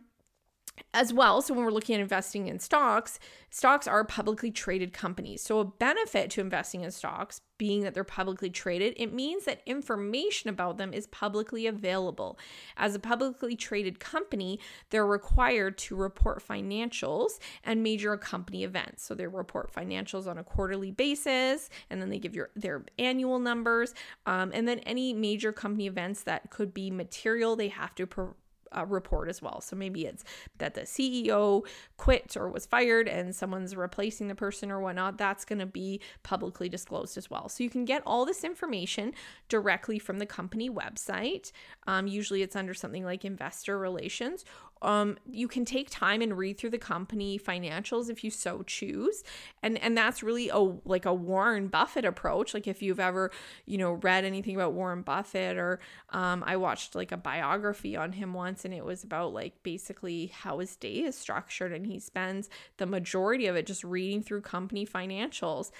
as 0.93 1.13
well. 1.13 1.41
So, 1.41 1.53
when 1.53 1.63
we're 1.65 1.71
looking 1.71 1.95
at 1.95 2.01
investing 2.01 2.47
in 2.47 2.59
stocks, 2.59 3.19
stocks 3.49 3.87
are 3.87 4.03
publicly 4.03 4.51
traded 4.51 4.93
companies. 4.93 5.41
So, 5.41 5.59
a 5.59 5.65
benefit 5.65 6.29
to 6.31 6.41
investing 6.41 6.81
in 6.81 6.91
stocks 6.91 7.41
being 7.57 7.81
that 7.81 7.93
they're 7.93 8.03
publicly 8.03 8.49
traded, 8.49 8.93
it 8.97 9.13
means 9.13 9.45
that 9.45 9.61
information 9.65 10.49
about 10.49 10.77
them 10.77 10.93
is 10.93 11.07
publicly 11.07 11.67
available. 11.67 12.37
As 12.77 12.95
a 12.95 12.99
publicly 12.99 13.55
traded 13.55 13.99
company, 13.99 14.59
they're 14.89 15.05
required 15.05 15.77
to 15.79 15.95
report 15.95 16.43
financials 16.45 17.39
and 17.63 17.83
major 17.83 18.17
company 18.17 18.63
events. 18.63 19.03
So, 19.03 19.15
they 19.15 19.27
report 19.27 19.73
financials 19.73 20.27
on 20.27 20.37
a 20.37 20.43
quarterly 20.43 20.91
basis, 20.91 21.69
and 21.89 22.01
then 22.01 22.09
they 22.09 22.19
give 22.19 22.35
your 22.35 22.49
their 22.55 22.83
annual 22.99 23.39
numbers. 23.39 23.93
Um, 24.25 24.51
and 24.53 24.67
then 24.67 24.79
any 24.79 25.13
major 25.13 25.51
company 25.51 25.87
events 25.87 26.23
that 26.23 26.49
could 26.49 26.73
be 26.73 26.91
material, 26.91 27.55
they 27.55 27.69
have 27.69 27.95
to 27.95 28.07
pro- 28.07 28.35
uh, 28.75 28.85
report 28.85 29.29
as 29.29 29.41
well. 29.41 29.61
So 29.61 29.75
maybe 29.75 30.05
it's 30.05 30.23
that 30.57 30.73
the 30.73 30.81
CEO 30.81 31.65
quit 31.97 32.35
or 32.37 32.49
was 32.49 32.65
fired 32.65 33.07
and 33.07 33.35
someone's 33.35 33.75
replacing 33.75 34.27
the 34.27 34.35
person 34.35 34.71
or 34.71 34.79
whatnot. 34.79 35.17
That's 35.17 35.45
going 35.45 35.59
to 35.59 35.65
be 35.65 36.01
publicly 36.23 36.69
disclosed 36.69 37.17
as 37.17 37.29
well. 37.29 37.49
So 37.49 37.63
you 37.63 37.69
can 37.69 37.85
get 37.85 38.01
all 38.05 38.25
this 38.25 38.43
information 38.43 39.13
directly 39.49 39.99
from 39.99 40.19
the 40.19 40.25
company 40.25 40.69
website. 40.69 41.51
Um, 41.87 42.07
usually 42.07 42.41
it's 42.41 42.55
under 42.55 42.73
something 42.73 43.03
like 43.03 43.25
investor 43.25 43.77
relations 43.77 44.45
um, 44.83 45.17
you 45.25 45.47
can 45.47 45.65
take 45.65 45.89
time 45.89 46.21
and 46.21 46.37
read 46.37 46.57
through 46.57 46.71
the 46.71 46.77
company 46.77 47.39
financials 47.39 48.09
if 48.09 48.23
you 48.23 48.29
so 48.29 48.63
choose. 48.63 49.23
And 49.61 49.77
and 49.79 49.97
that's 49.97 50.21
really 50.21 50.49
a 50.49 50.59
like 50.59 51.05
a 51.05 51.13
warren 51.13 51.67
buffett 51.67 52.05
approach. 52.05 52.53
Like 52.53 52.67
if 52.67 52.81
you've 52.81 52.99
ever 52.99 53.31
you 53.65 53.77
know 53.77 53.93
read 53.93 54.25
anything 54.25 54.55
about 54.55 54.73
warren 54.73 55.01
buffett 55.01 55.57
or 55.57 55.79
um, 56.09 56.43
i 56.45 56.55
watched 56.55 56.95
like 56.95 57.11
a 57.11 57.17
biography 57.17 57.95
on 57.95 58.11
him 58.11 58.33
once 58.33 58.65
and 58.65 58.73
it 58.73 58.85
was 58.85 59.03
about 59.03 59.33
like 59.33 59.61
basically 59.63 60.27
how 60.27 60.59
his 60.59 60.75
day 60.75 61.03
is 61.03 61.17
structured 61.17 61.71
and 61.71 61.87
he 61.87 61.99
spends 61.99 62.49
the 62.77 62.85
majority 62.85 63.47
of 63.47 63.55
it 63.55 63.65
just 63.65 63.83
reading 63.83 64.21
through 64.21 64.41
company 64.41 64.85
financials. 64.85 65.71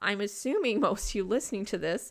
I'm 0.00 0.20
assuming 0.20 0.80
most 0.88 1.10
of 1.10 1.14
you 1.14 1.24
listening 1.24 1.64
to 1.66 1.78
this 1.78 2.10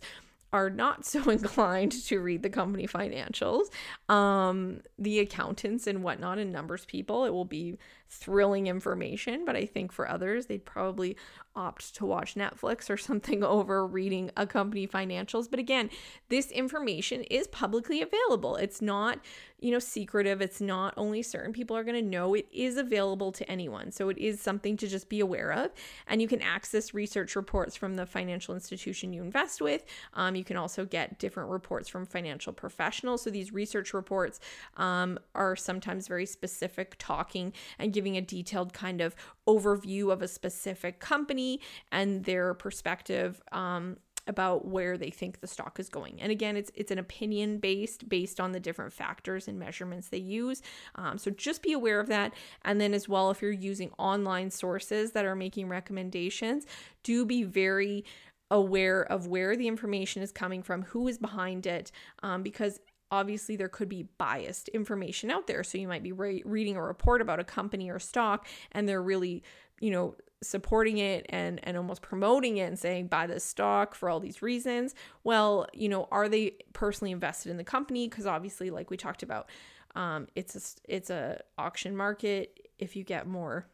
are 0.51 0.69
not 0.69 1.05
so 1.05 1.29
inclined 1.29 1.91
to 1.91 2.19
read 2.19 2.43
the 2.43 2.49
company 2.49 2.87
financials, 2.87 3.69
um, 4.07 4.81
the 4.97 5.19
accountants 5.19 5.87
and 5.87 6.03
whatnot, 6.03 6.37
and 6.37 6.51
numbers 6.51 6.85
people, 6.85 7.25
it 7.25 7.31
will 7.31 7.45
be 7.45 7.77
thrilling 8.09 8.67
information. 8.67 9.45
But 9.45 9.55
I 9.55 9.65
think 9.65 9.91
for 9.91 10.09
others, 10.09 10.47
they'd 10.47 10.65
probably 10.65 11.15
opt 11.55 11.95
to 11.95 12.05
watch 12.05 12.35
Netflix 12.35 12.89
or 12.89 12.97
something 13.09 13.43
over 13.43 13.85
reading 13.85 14.31
a 14.35 14.47
company 14.47 14.87
financials. 14.87 15.49
But 15.49 15.59
again, 15.59 15.89
this 16.29 16.51
information 16.51 17.23
is 17.23 17.47
publicly 17.47 18.01
available. 18.01 18.55
It's 18.55 18.81
not, 18.81 19.19
you 19.59 19.71
know, 19.71 19.79
secretive. 19.79 20.41
It's 20.41 20.61
not 20.61 20.93
only 20.97 21.21
certain 21.21 21.53
people 21.53 21.75
are 21.75 21.83
going 21.83 22.03
to 22.03 22.09
know. 22.09 22.33
It 22.33 22.47
is 22.51 22.77
available 22.77 23.31
to 23.33 23.49
anyone. 23.51 23.91
So 23.91 24.09
it 24.09 24.17
is 24.17 24.41
something 24.41 24.77
to 24.77 24.87
just 24.87 25.09
be 25.09 25.19
aware 25.19 25.51
of. 25.51 25.71
And 26.07 26.21
you 26.21 26.27
can 26.27 26.41
access 26.41 26.93
research 26.93 27.35
reports 27.35 27.75
from 27.75 27.95
the 27.95 28.05
financial 28.05 28.55
institution 28.55 29.13
you 29.13 29.21
invest 29.21 29.61
with. 29.61 29.85
Um, 30.13 30.35
you 30.35 30.43
can 30.43 30.57
also 30.57 30.85
get 30.85 31.19
different 31.19 31.49
reports 31.49 31.89
from 31.89 32.05
financial 32.05 32.53
professionals. 32.53 33.23
So 33.23 33.29
these 33.29 33.51
research 33.51 33.93
reports 33.93 34.39
um, 34.77 35.19
are 35.35 35.55
sometimes 35.55 36.07
very 36.07 36.25
specific, 36.25 36.95
talking 36.97 37.53
and 37.77 37.93
giving 37.99 38.15
a 38.15 38.21
detailed 38.21 38.71
kind 38.71 39.01
of 39.01 39.13
overview 39.45 40.09
of 40.09 40.21
a 40.21 40.27
specific 40.27 41.01
company 41.01 41.59
and 41.91 42.23
their 42.23 42.53
perspective 42.53 43.41
um, 43.51 43.97
about 44.25 44.65
where 44.65 44.97
they 44.97 45.09
think 45.09 45.41
the 45.41 45.47
stock 45.47 45.81
is 45.81 45.89
going. 45.89 46.21
And 46.21 46.31
again, 46.31 46.55
it's 46.55 46.71
it's 46.75 46.91
an 46.91 46.99
opinion 46.99 47.57
based 47.57 48.07
based 48.07 48.39
on 48.39 48.53
the 48.53 48.59
different 48.61 48.93
factors 48.93 49.49
and 49.49 49.59
measurements 49.59 50.07
they 50.07 50.17
use. 50.17 50.61
Um, 50.95 51.17
so 51.17 51.29
just 51.29 51.61
be 51.61 51.73
aware 51.73 51.99
of 51.99 52.07
that. 52.07 52.33
And 52.63 52.79
then 52.79 52.93
as 52.93 53.09
well, 53.09 53.31
if 53.31 53.41
you're 53.41 53.51
using 53.51 53.91
online 53.97 54.49
sources 54.49 55.11
that 55.11 55.25
are 55.25 55.35
making 55.35 55.67
recommendations, 55.67 56.65
do 57.03 57.25
be 57.25 57.43
very 57.43 58.05
aware 58.49 59.01
of 59.11 59.27
where 59.27 59.57
the 59.57 59.67
information 59.67 60.23
is 60.23 60.31
coming 60.31 60.63
from, 60.63 60.83
who 60.83 61.05
is 61.09 61.17
behind 61.17 61.67
it, 61.67 61.91
um, 62.23 62.43
because 62.43 62.79
obviously 63.11 63.55
there 63.55 63.69
could 63.69 63.89
be 63.89 64.03
biased 64.17 64.67
information 64.69 65.31
out 65.31 65.47
there. 65.47 65.63
So 65.63 65.77
you 65.77 65.87
might 65.87 66.03
be 66.03 66.11
re- 66.11 66.43
reading 66.45 66.75
a 66.75 66.83
report 66.83 67.21
about 67.21 67.39
a 67.39 67.43
company 67.43 67.89
or 67.89 67.99
stock 67.99 68.47
and 68.71 68.87
they're 68.87 69.01
really, 69.01 69.43
you 69.79 69.91
know, 69.91 70.15
supporting 70.41 70.99
it 70.99 71.25
and 71.29 71.59
and 71.63 71.75
almost 71.75 72.01
promoting 72.01 72.57
it 72.57 72.63
and 72.63 72.79
saying 72.79 73.07
buy 73.07 73.27
this 73.27 73.43
stock 73.43 73.93
for 73.93 74.09
all 74.09 74.19
these 74.19 74.41
reasons. 74.41 74.95
Well, 75.23 75.67
you 75.73 75.89
know, 75.89 76.07
are 76.11 76.29
they 76.29 76.55
personally 76.73 77.11
invested 77.11 77.49
in 77.49 77.57
the 77.57 77.63
company 77.63 78.07
because 78.07 78.25
obviously 78.25 78.69
like 78.69 78.89
we 78.89 78.97
talked 78.97 79.23
about 79.23 79.49
um 79.95 80.27
it's 80.35 80.55
a 80.55 80.93
it's 80.93 81.09
a 81.09 81.41
auction 81.57 81.95
market 81.95 82.69
if 82.77 82.95
you 82.95 83.03
get 83.03 83.27
more 83.27 83.67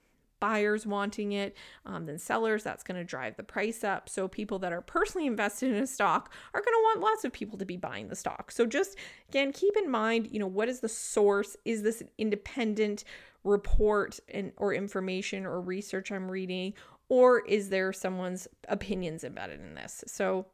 buyers 0.46 0.86
wanting 0.86 1.32
it 1.32 1.58
um, 1.88 2.06
than 2.06 2.20
sellers. 2.20 2.64
That's 2.64 2.84
going 2.84 3.00
to 3.00 3.04
drive 3.04 3.36
the 3.36 3.44
price 3.44 3.84
up. 3.84 4.08
So, 4.08 4.28
people 4.28 4.60
that 4.60 4.72
are 4.72 4.82
personally 4.82 5.26
invested 5.26 5.72
in 5.72 5.82
a 5.82 5.88
stock 5.88 6.32
are 6.54 6.62
going 6.62 6.74
to 6.74 6.84
want 6.84 7.00
lots 7.02 7.26
of 7.26 7.34
people 7.34 7.58
to 7.58 7.66
be 7.66 7.78
buying 7.78 8.10
the 8.10 8.16
stock. 8.16 8.52
So, 8.52 8.68
just 8.68 8.96
again, 9.28 9.52
keep 9.52 9.76
in 9.76 9.90
mind, 9.90 10.30
you 10.30 10.38
know, 10.38 10.48
what 10.48 10.70
is 10.70 10.82
the 10.82 10.90
source? 10.90 11.58
Is 11.66 11.82
this 11.82 12.00
an 12.02 12.10
independent 12.20 13.06
report 13.44 14.20
and 14.30 14.52
or 14.58 14.72
information 14.72 15.48
or 15.48 15.60
research 15.62 16.12
I'm 16.12 16.30
reading? 16.30 16.74
Or 17.10 17.40
is 17.40 17.70
there 17.70 17.92
someone's 17.92 18.48
opinions 18.68 19.24
embedded 19.24 19.62
in 19.62 19.74
this? 19.74 20.04
So, 20.06 20.46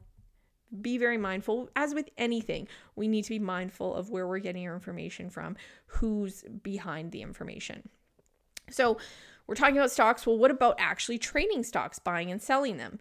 be 0.81 0.97
very 0.97 1.17
mindful. 1.17 1.69
As 1.75 1.93
with 1.93 2.09
anything, 2.17 2.69
we 2.95 3.09
need 3.09 3.23
to 3.23 3.29
be 3.29 3.39
mindful 3.39 3.93
of 3.93 4.09
where 4.09 4.25
we're 4.25 4.39
getting 4.39 4.65
our 4.69 4.73
information 4.73 5.29
from, 5.29 5.57
who's 5.85 6.45
behind 6.63 7.11
the 7.11 7.21
information. 7.21 7.89
So, 8.69 8.97
we're 9.47 9.55
talking 9.55 9.77
about 9.77 9.91
stocks. 9.91 10.25
Well, 10.25 10.37
what 10.37 10.51
about 10.51 10.75
actually 10.79 11.17
trading 11.17 11.63
stocks, 11.63 11.99
buying 11.99 12.31
and 12.31 12.41
selling 12.41 12.77
them? 12.77 12.99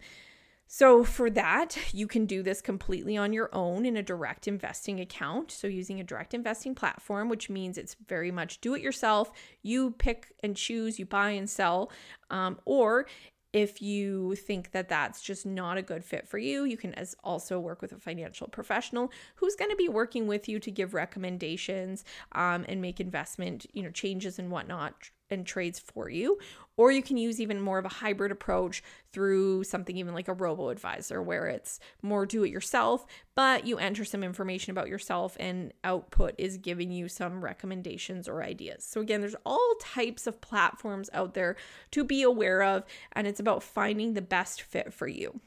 So, 0.73 1.03
for 1.03 1.29
that, 1.31 1.77
you 1.93 2.07
can 2.07 2.25
do 2.25 2.41
this 2.41 2.61
completely 2.61 3.17
on 3.17 3.33
your 3.33 3.49
own 3.51 3.85
in 3.85 3.97
a 3.97 4.01
direct 4.01 4.47
investing 4.47 5.01
account. 5.01 5.51
So, 5.51 5.67
using 5.67 5.99
a 5.99 6.03
direct 6.05 6.33
investing 6.33 6.75
platform, 6.75 7.27
which 7.27 7.49
means 7.49 7.77
it's 7.77 7.97
very 8.07 8.31
much 8.31 8.61
do 8.61 8.73
it 8.73 8.81
yourself. 8.81 9.33
You 9.63 9.91
pick 9.91 10.31
and 10.41 10.55
choose, 10.55 10.97
you 10.97 11.05
buy 11.05 11.31
and 11.31 11.49
sell. 11.49 11.91
Um, 12.29 12.57
or 12.63 13.05
if 13.51 13.81
you 13.81 14.35
think 14.35 14.71
that 14.71 14.87
that's 14.87 15.21
just 15.21 15.45
not 15.45 15.77
a 15.77 15.81
good 15.81 16.05
fit 16.05 16.25
for 16.25 16.37
you, 16.37 16.63
you 16.63 16.77
can 16.77 16.93
as 16.93 17.17
also 17.21 17.59
work 17.59 17.81
with 17.81 17.91
a 17.91 17.99
financial 17.99 18.47
professional 18.47 19.11
who's 19.35 19.55
going 19.55 19.71
to 19.71 19.75
be 19.75 19.89
working 19.89 20.25
with 20.25 20.47
you 20.47 20.57
to 20.59 20.71
give 20.71 20.93
recommendations 20.93 22.05
um, 22.31 22.65
and 22.69 22.81
make 22.81 23.01
investment, 23.01 23.65
you 23.73 23.83
know, 23.83 23.91
changes 23.91 24.39
and 24.39 24.49
whatnot 24.49 24.93
and 25.31 25.45
trades 25.45 25.79
for 25.79 26.09
you. 26.09 26.37
Or 26.77 26.91
you 26.91 27.03
can 27.03 27.17
use 27.17 27.39
even 27.39 27.61
more 27.61 27.77
of 27.77 27.85
a 27.85 27.89
hybrid 27.89 28.31
approach 28.31 28.81
through 29.11 29.65
something 29.65 29.97
even 29.97 30.13
like 30.13 30.27
a 30.27 30.33
robo 30.33 30.69
advisor, 30.69 31.21
where 31.21 31.47
it's 31.47 31.79
more 32.01 32.25
do 32.25 32.43
it 32.43 32.49
yourself, 32.49 33.05
but 33.35 33.67
you 33.67 33.77
enter 33.77 34.05
some 34.05 34.23
information 34.23 34.71
about 34.71 34.87
yourself 34.87 35.35
and 35.39 35.73
output 35.83 36.33
is 36.37 36.57
giving 36.57 36.91
you 36.91 37.07
some 37.07 37.43
recommendations 37.43 38.27
or 38.27 38.41
ideas. 38.41 38.83
So, 38.83 39.01
again, 39.01 39.21
there's 39.21 39.35
all 39.45 39.75
types 39.81 40.27
of 40.27 40.41
platforms 40.41 41.09
out 41.13 41.33
there 41.33 41.55
to 41.91 42.03
be 42.03 42.23
aware 42.23 42.63
of, 42.63 42.83
and 43.11 43.27
it's 43.27 43.39
about 43.39 43.63
finding 43.63 44.13
the 44.13 44.21
best 44.21 44.61
fit 44.61 44.93
for 44.93 45.07
you. 45.07 45.39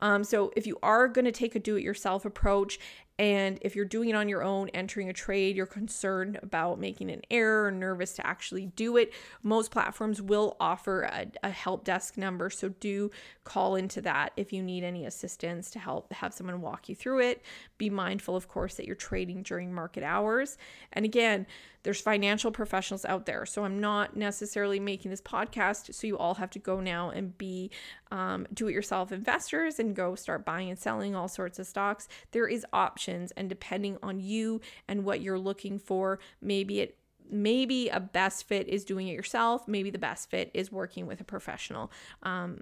Um, 0.00 0.24
so, 0.24 0.52
if 0.56 0.66
you 0.66 0.78
are 0.82 1.06
going 1.06 1.26
to 1.26 1.32
take 1.32 1.54
a 1.54 1.60
do 1.60 1.76
it 1.76 1.82
yourself 1.82 2.24
approach 2.24 2.78
and 3.22 3.60
if 3.60 3.76
you're 3.76 3.84
doing 3.84 4.08
it 4.08 4.16
on 4.16 4.28
your 4.28 4.42
own, 4.42 4.68
entering 4.70 5.08
a 5.08 5.12
trade, 5.12 5.54
you're 5.54 5.64
concerned 5.64 6.40
about 6.42 6.80
making 6.80 7.08
an 7.08 7.22
error 7.30 7.66
or 7.66 7.70
nervous 7.70 8.14
to 8.14 8.26
actually 8.26 8.66
do 8.66 8.96
it, 8.96 9.12
most 9.44 9.70
platforms 9.70 10.20
will 10.20 10.56
offer 10.58 11.02
a, 11.02 11.26
a, 11.44 11.50
help 11.50 11.84
desk 11.84 12.18
number. 12.18 12.50
So 12.50 12.70
do 12.70 13.12
call 13.44 13.76
into 13.76 14.00
that 14.00 14.32
if 14.36 14.52
you 14.52 14.60
need 14.60 14.82
any 14.82 15.06
assistance 15.06 15.70
to 15.70 15.78
help 15.78 16.12
have 16.12 16.34
someone 16.34 16.60
walk 16.60 16.88
you 16.88 16.96
through 16.96 17.20
it. 17.20 17.44
Be 17.78 17.90
mindful, 17.90 18.34
of 18.34 18.48
course, 18.48 18.74
that 18.74 18.86
you're 18.86 18.96
trading 18.96 19.44
during 19.44 19.72
market 19.72 20.02
hours. 20.02 20.58
And 20.92 21.04
again, 21.04 21.46
there's 21.84 22.00
financial 22.00 22.50
professionals 22.50 23.04
out 23.04 23.26
there. 23.26 23.46
So 23.46 23.64
I'm 23.64 23.80
not 23.80 24.16
necessarily 24.16 24.80
making 24.80 25.10
this 25.10 25.20
podcast 25.20 25.94
so 25.94 26.06
you 26.06 26.18
all 26.18 26.34
have 26.34 26.50
to 26.50 26.58
go 26.58 26.80
now 26.80 27.10
and 27.10 27.36
be 27.38 27.70
um, 28.12 28.46
do 28.52 28.68
it 28.68 28.72
yourself 28.72 29.10
investors 29.10 29.78
and 29.78 29.96
go 29.96 30.14
start 30.14 30.44
buying 30.44 30.68
and 30.68 30.78
selling 30.78 31.16
all 31.16 31.28
sorts 31.28 31.58
of 31.58 31.66
stocks. 31.66 32.06
There 32.32 32.46
is 32.46 32.66
options, 32.70 33.32
and 33.32 33.48
depending 33.48 33.96
on 34.02 34.20
you 34.20 34.60
and 34.86 35.04
what 35.04 35.22
you're 35.22 35.38
looking 35.38 35.78
for, 35.78 36.20
maybe 36.40 36.80
it 36.80 36.98
maybe 37.30 37.88
a 37.88 37.98
best 37.98 38.46
fit 38.46 38.68
is 38.68 38.84
doing 38.84 39.08
it 39.08 39.12
yourself 39.12 39.66
maybe 39.66 39.88
the 39.88 39.98
best 39.98 40.28
fit 40.28 40.50
is 40.52 40.70
working 40.70 41.06
with 41.06 41.18
a 41.20 41.24
professional 41.24 41.90
um, 42.24 42.60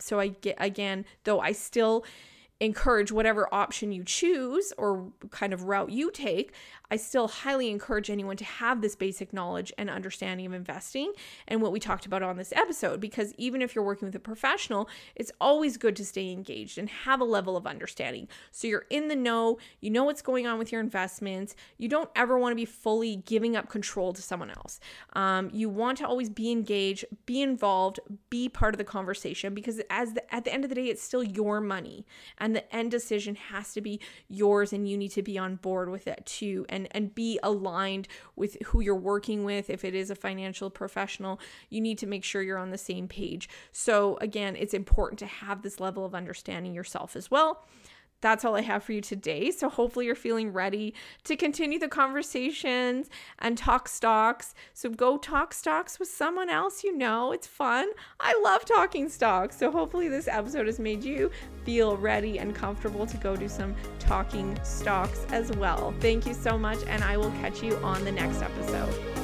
so 0.00 0.18
i 0.18 0.28
get 0.28 0.56
again 0.58 1.04
though 1.22 1.38
i 1.38 1.52
still 1.52 2.04
encourage 2.60 3.10
whatever 3.10 3.52
option 3.52 3.90
you 3.90 4.04
choose 4.04 4.72
or 4.76 5.10
kind 5.30 5.52
of 5.52 5.64
route 5.64 5.90
you 5.90 6.10
take, 6.10 6.52
I 6.90 6.96
still 6.96 7.28
highly 7.28 7.70
encourage 7.70 8.10
anyone 8.10 8.36
to 8.36 8.44
have 8.44 8.82
this 8.82 8.94
basic 8.94 9.32
knowledge 9.32 9.72
and 9.78 9.88
understanding 9.88 10.46
of 10.46 10.52
investing 10.52 11.12
and 11.48 11.62
what 11.62 11.72
we 11.72 11.80
talked 11.80 12.04
about 12.04 12.22
on 12.22 12.36
this 12.36 12.52
episode. 12.52 13.00
Because 13.00 13.32
even 13.38 13.62
if 13.62 13.74
you're 13.74 13.84
working 13.84 14.06
with 14.06 14.14
a 14.14 14.20
professional, 14.20 14.88
it's 15.16 15.32
always 15.40 15.78
good 15.78 15.96
to 15.96 16.04
stay 16.04 16.30
engaged 16.30 16.76
and 16.76 16.90
have 16.90 17.20
a 17.20 17.24
level 17.24 17.56
of 17.56 17.66
understanding. 17.66 18.28
So 18.50 18.68
you're 18.68 18.86
in 18.90 19.08
the 19.08 19.16
know, 19.16 19.58
you 19.80 19.90
know 19.90 20.04
what's 20.04 20.22
going 20.22 20.46
on 20.46 20.58
with 20.58 20.70
your 20.70 20.82
investments. 20.82 21.56
You 21.78 21.88
don't 21.88 22.10
ever 22.14 22.38
want 22.38 22.52
to 22.52 22.56
be 22.56 22.66
fully 22.66 23.16
giving 23.16 23.56
up 23.56 23.70
control 23.70 24.12
to 24.12 24.20
someone 24.20 24.50
else. 24.50 24.80
Um, 25.14 25.48
you 25.52 25.70
want 25.70 25.98
to 25.98 26.06
always 26.06 26.28
be 26.28 26.50
engaged, 26.50 27.06
be 27.24 27.40
involved, 27.40 28.00
be 28.28 28.50
part 28.50 28.74
of 28.74 28.78
the 28.78 28.84
conversation 28.84 29.54
because 29.54 29.80
as 29.88 30.12
the, 30.12 30.34
at 30.34 30.44
the 30.44 30.52
end 30.52 30.64
of 30.64 30.68
the 30.68 30.74
day, 30.74 30.86
it's 30.86 31.02
still 31.02 31.22
your 31.22 31.60
money. 31.60 32.04
And 32.36 32.50
and 32.50 32.56
the 32.56 32.74
end 32.74 32.90
decision 32.90 33.36
has 33.36 33.72
to 33.74 33.80
be 33.80 34.00
yours 34.28 34.72
and 34.72 34.88
you 34.88 34.98
need 34.98 35.12
to 35.12 35.22
be 35.22 35.38
on 35.38 35.54
board 35.54 35.88
with 35.88 36.08
it 36.08 36.26
too 36.26 36.66
and 36.80 36.88
and 37.00 37.14
be 37.14 37.38
aligned 37.42 38.08
with 38.36 38.56
who 38.66 38.80
you're 38.80 38.94
working 38.94 39.44
with. 39.44 39.70
If 39.70 39.84
it 39.84 39.94
is 39.94 40.10
a 40.10 40.14
financial 40.14 40.70
professional 40.70 41.40
you 41.68 41.80
need 41.80 41.98
to 41.98 42.06
make 42.06 42.24
sure 42.24 42.42
you're 42.42 42.58
on 42.58 42.70
the 42.70 42.78
same 42.78 43.08
page. 43.08 43.48
So 43.72 44.16
again 44.20 44.56
it's 44.56 44.74
important 44.74 45.18
to 45.20 45.26
have 45.26 45.62
this 45.62 45.80
level 45.80 46.04
of 46.04 46.14
understanding 46.14 46.74
yourself 46.74 47.16
as 47.16 47.30
well 47.30 47.64
that's 48.20 48.44
all 48.44 48.54
I 48.54 48.62
have 48.62 48.82
for 48.82 48.92
you 48.92 49.00
today. 49.00 49.50
So 49.50 49.68
hopefully 49.68 50.06
you're 50.06 50.14
feeling 50.14 50.52
ready 50.52 50.94
to 51.24 51.36
continue 51.36 51.78
the 51.78 51.88
conversations 51.88 53.08
and 53.38 53.56
talk 53.56 53.88
stocks. 53.88 54.54
So 54.74 54.90
go 54.90 55.16
talk 55.16 55.52
stocks 55.52 55.98
with 55.98 56.08
someone 56.08 56.50
else 56.50 56.84
you 56.84 56.96
know. 56.96 57.32
It's 57.32 57.46
fun. 57.46 57.88
I 58.18 58.38
love 58.42 58.64
talking 58.64 59.08
stocks. 59.08 59.56
So 59.56 59.70
hopefully 59.70 60.08
this 60.08 60.28
episode 60.28 60.66
has 60.66 60.78
made 60.78 61.04
you 61.04 61.30
feel 61.64 61.96
ready 61.96 62.38
and 62.38 62.54
comfortable 62.54 63.06
to 63.06 63.16
go 63.16 63.36
do 63.36 63.48
some 63.48 63.74
talking 63.98 64.58
stocks 64.62 65.26
as 65.30 65.50
well. 65.52 65.94
Thank 66.00 66.26
you 66.26 66.34
so 66.34 66.58
much 66.58 66.78
and 66.86 67.02
I 67.04 67.16
will 67.16 67.30
catch 67.32 67.62
you 67.62 67.76
on 67.78 68.04
the 68.04 68.12
next 68.12 68.42
episode. 68.42 69.19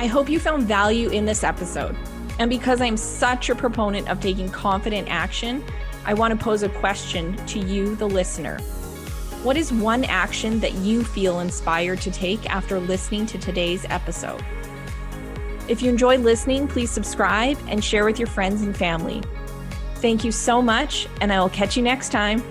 I 0.00 0.06
hope 0.06 0.30
you 0.30 0.40
found 0.40 0.62
value 0.62 1.10
in 1.10 1.26
this 1.26 1.44
episode. 1.44 1.94
And 2.38 2.48
because 2.48 2.80
I'm 2.80 2.96
such 2.96 3.50
a 3.50 3.54
proponent 3.54 4.08
of 4.08 4.18
taking 4.18 4.48
confident 4.48 5.08
action, 5.10 5.62
I 6.06 6.14
want 6.14 6.32
to 6.32 6.42
pose 6.42 6.62
a 6.62 6.70
question 6.70 7.36
to 7.48 7.58
you, 7.58 7.96
the 7.96 8.08
listener. 8.08 8.58
What 9.42 9.58
is 9.58 9.70
one 9.70 10.04
action 10.04 10.58
that 10.60 10.72
you 10.72 11.04
feel 11.04 11.40
inspired 11.40 12.00
to 12.00 12.10
take 12.10 12.48
after 12.48 12.80
listening 12.80 13.26
to 13.26 13.36
today's 13.36 13.84
episode? 13.90 14.42
If 15.68 15.82
you 15.82 15.90
enjoyed 15.90 16.20
listening, 16.20 16.66
please 16.66 16.90
subscribe 16.90 17.58
and 17.68 17.84
share 17.84 18.06
with 18.06 18.18
your 18.18 18.28
friends 18.28 18.62
and 18.62 18.74
family. 18.74 19.22
Thank 19.96 20.24
you 20.24 20.32
so 20.32 20.62
much, 20.62 21.08
and 21.20 21.30
I 21.30 21.40
will 21.40 21.50
catch 21.50 21.76
you 21.76 21.82
next 21.82 22.08
time. 22.08 22.42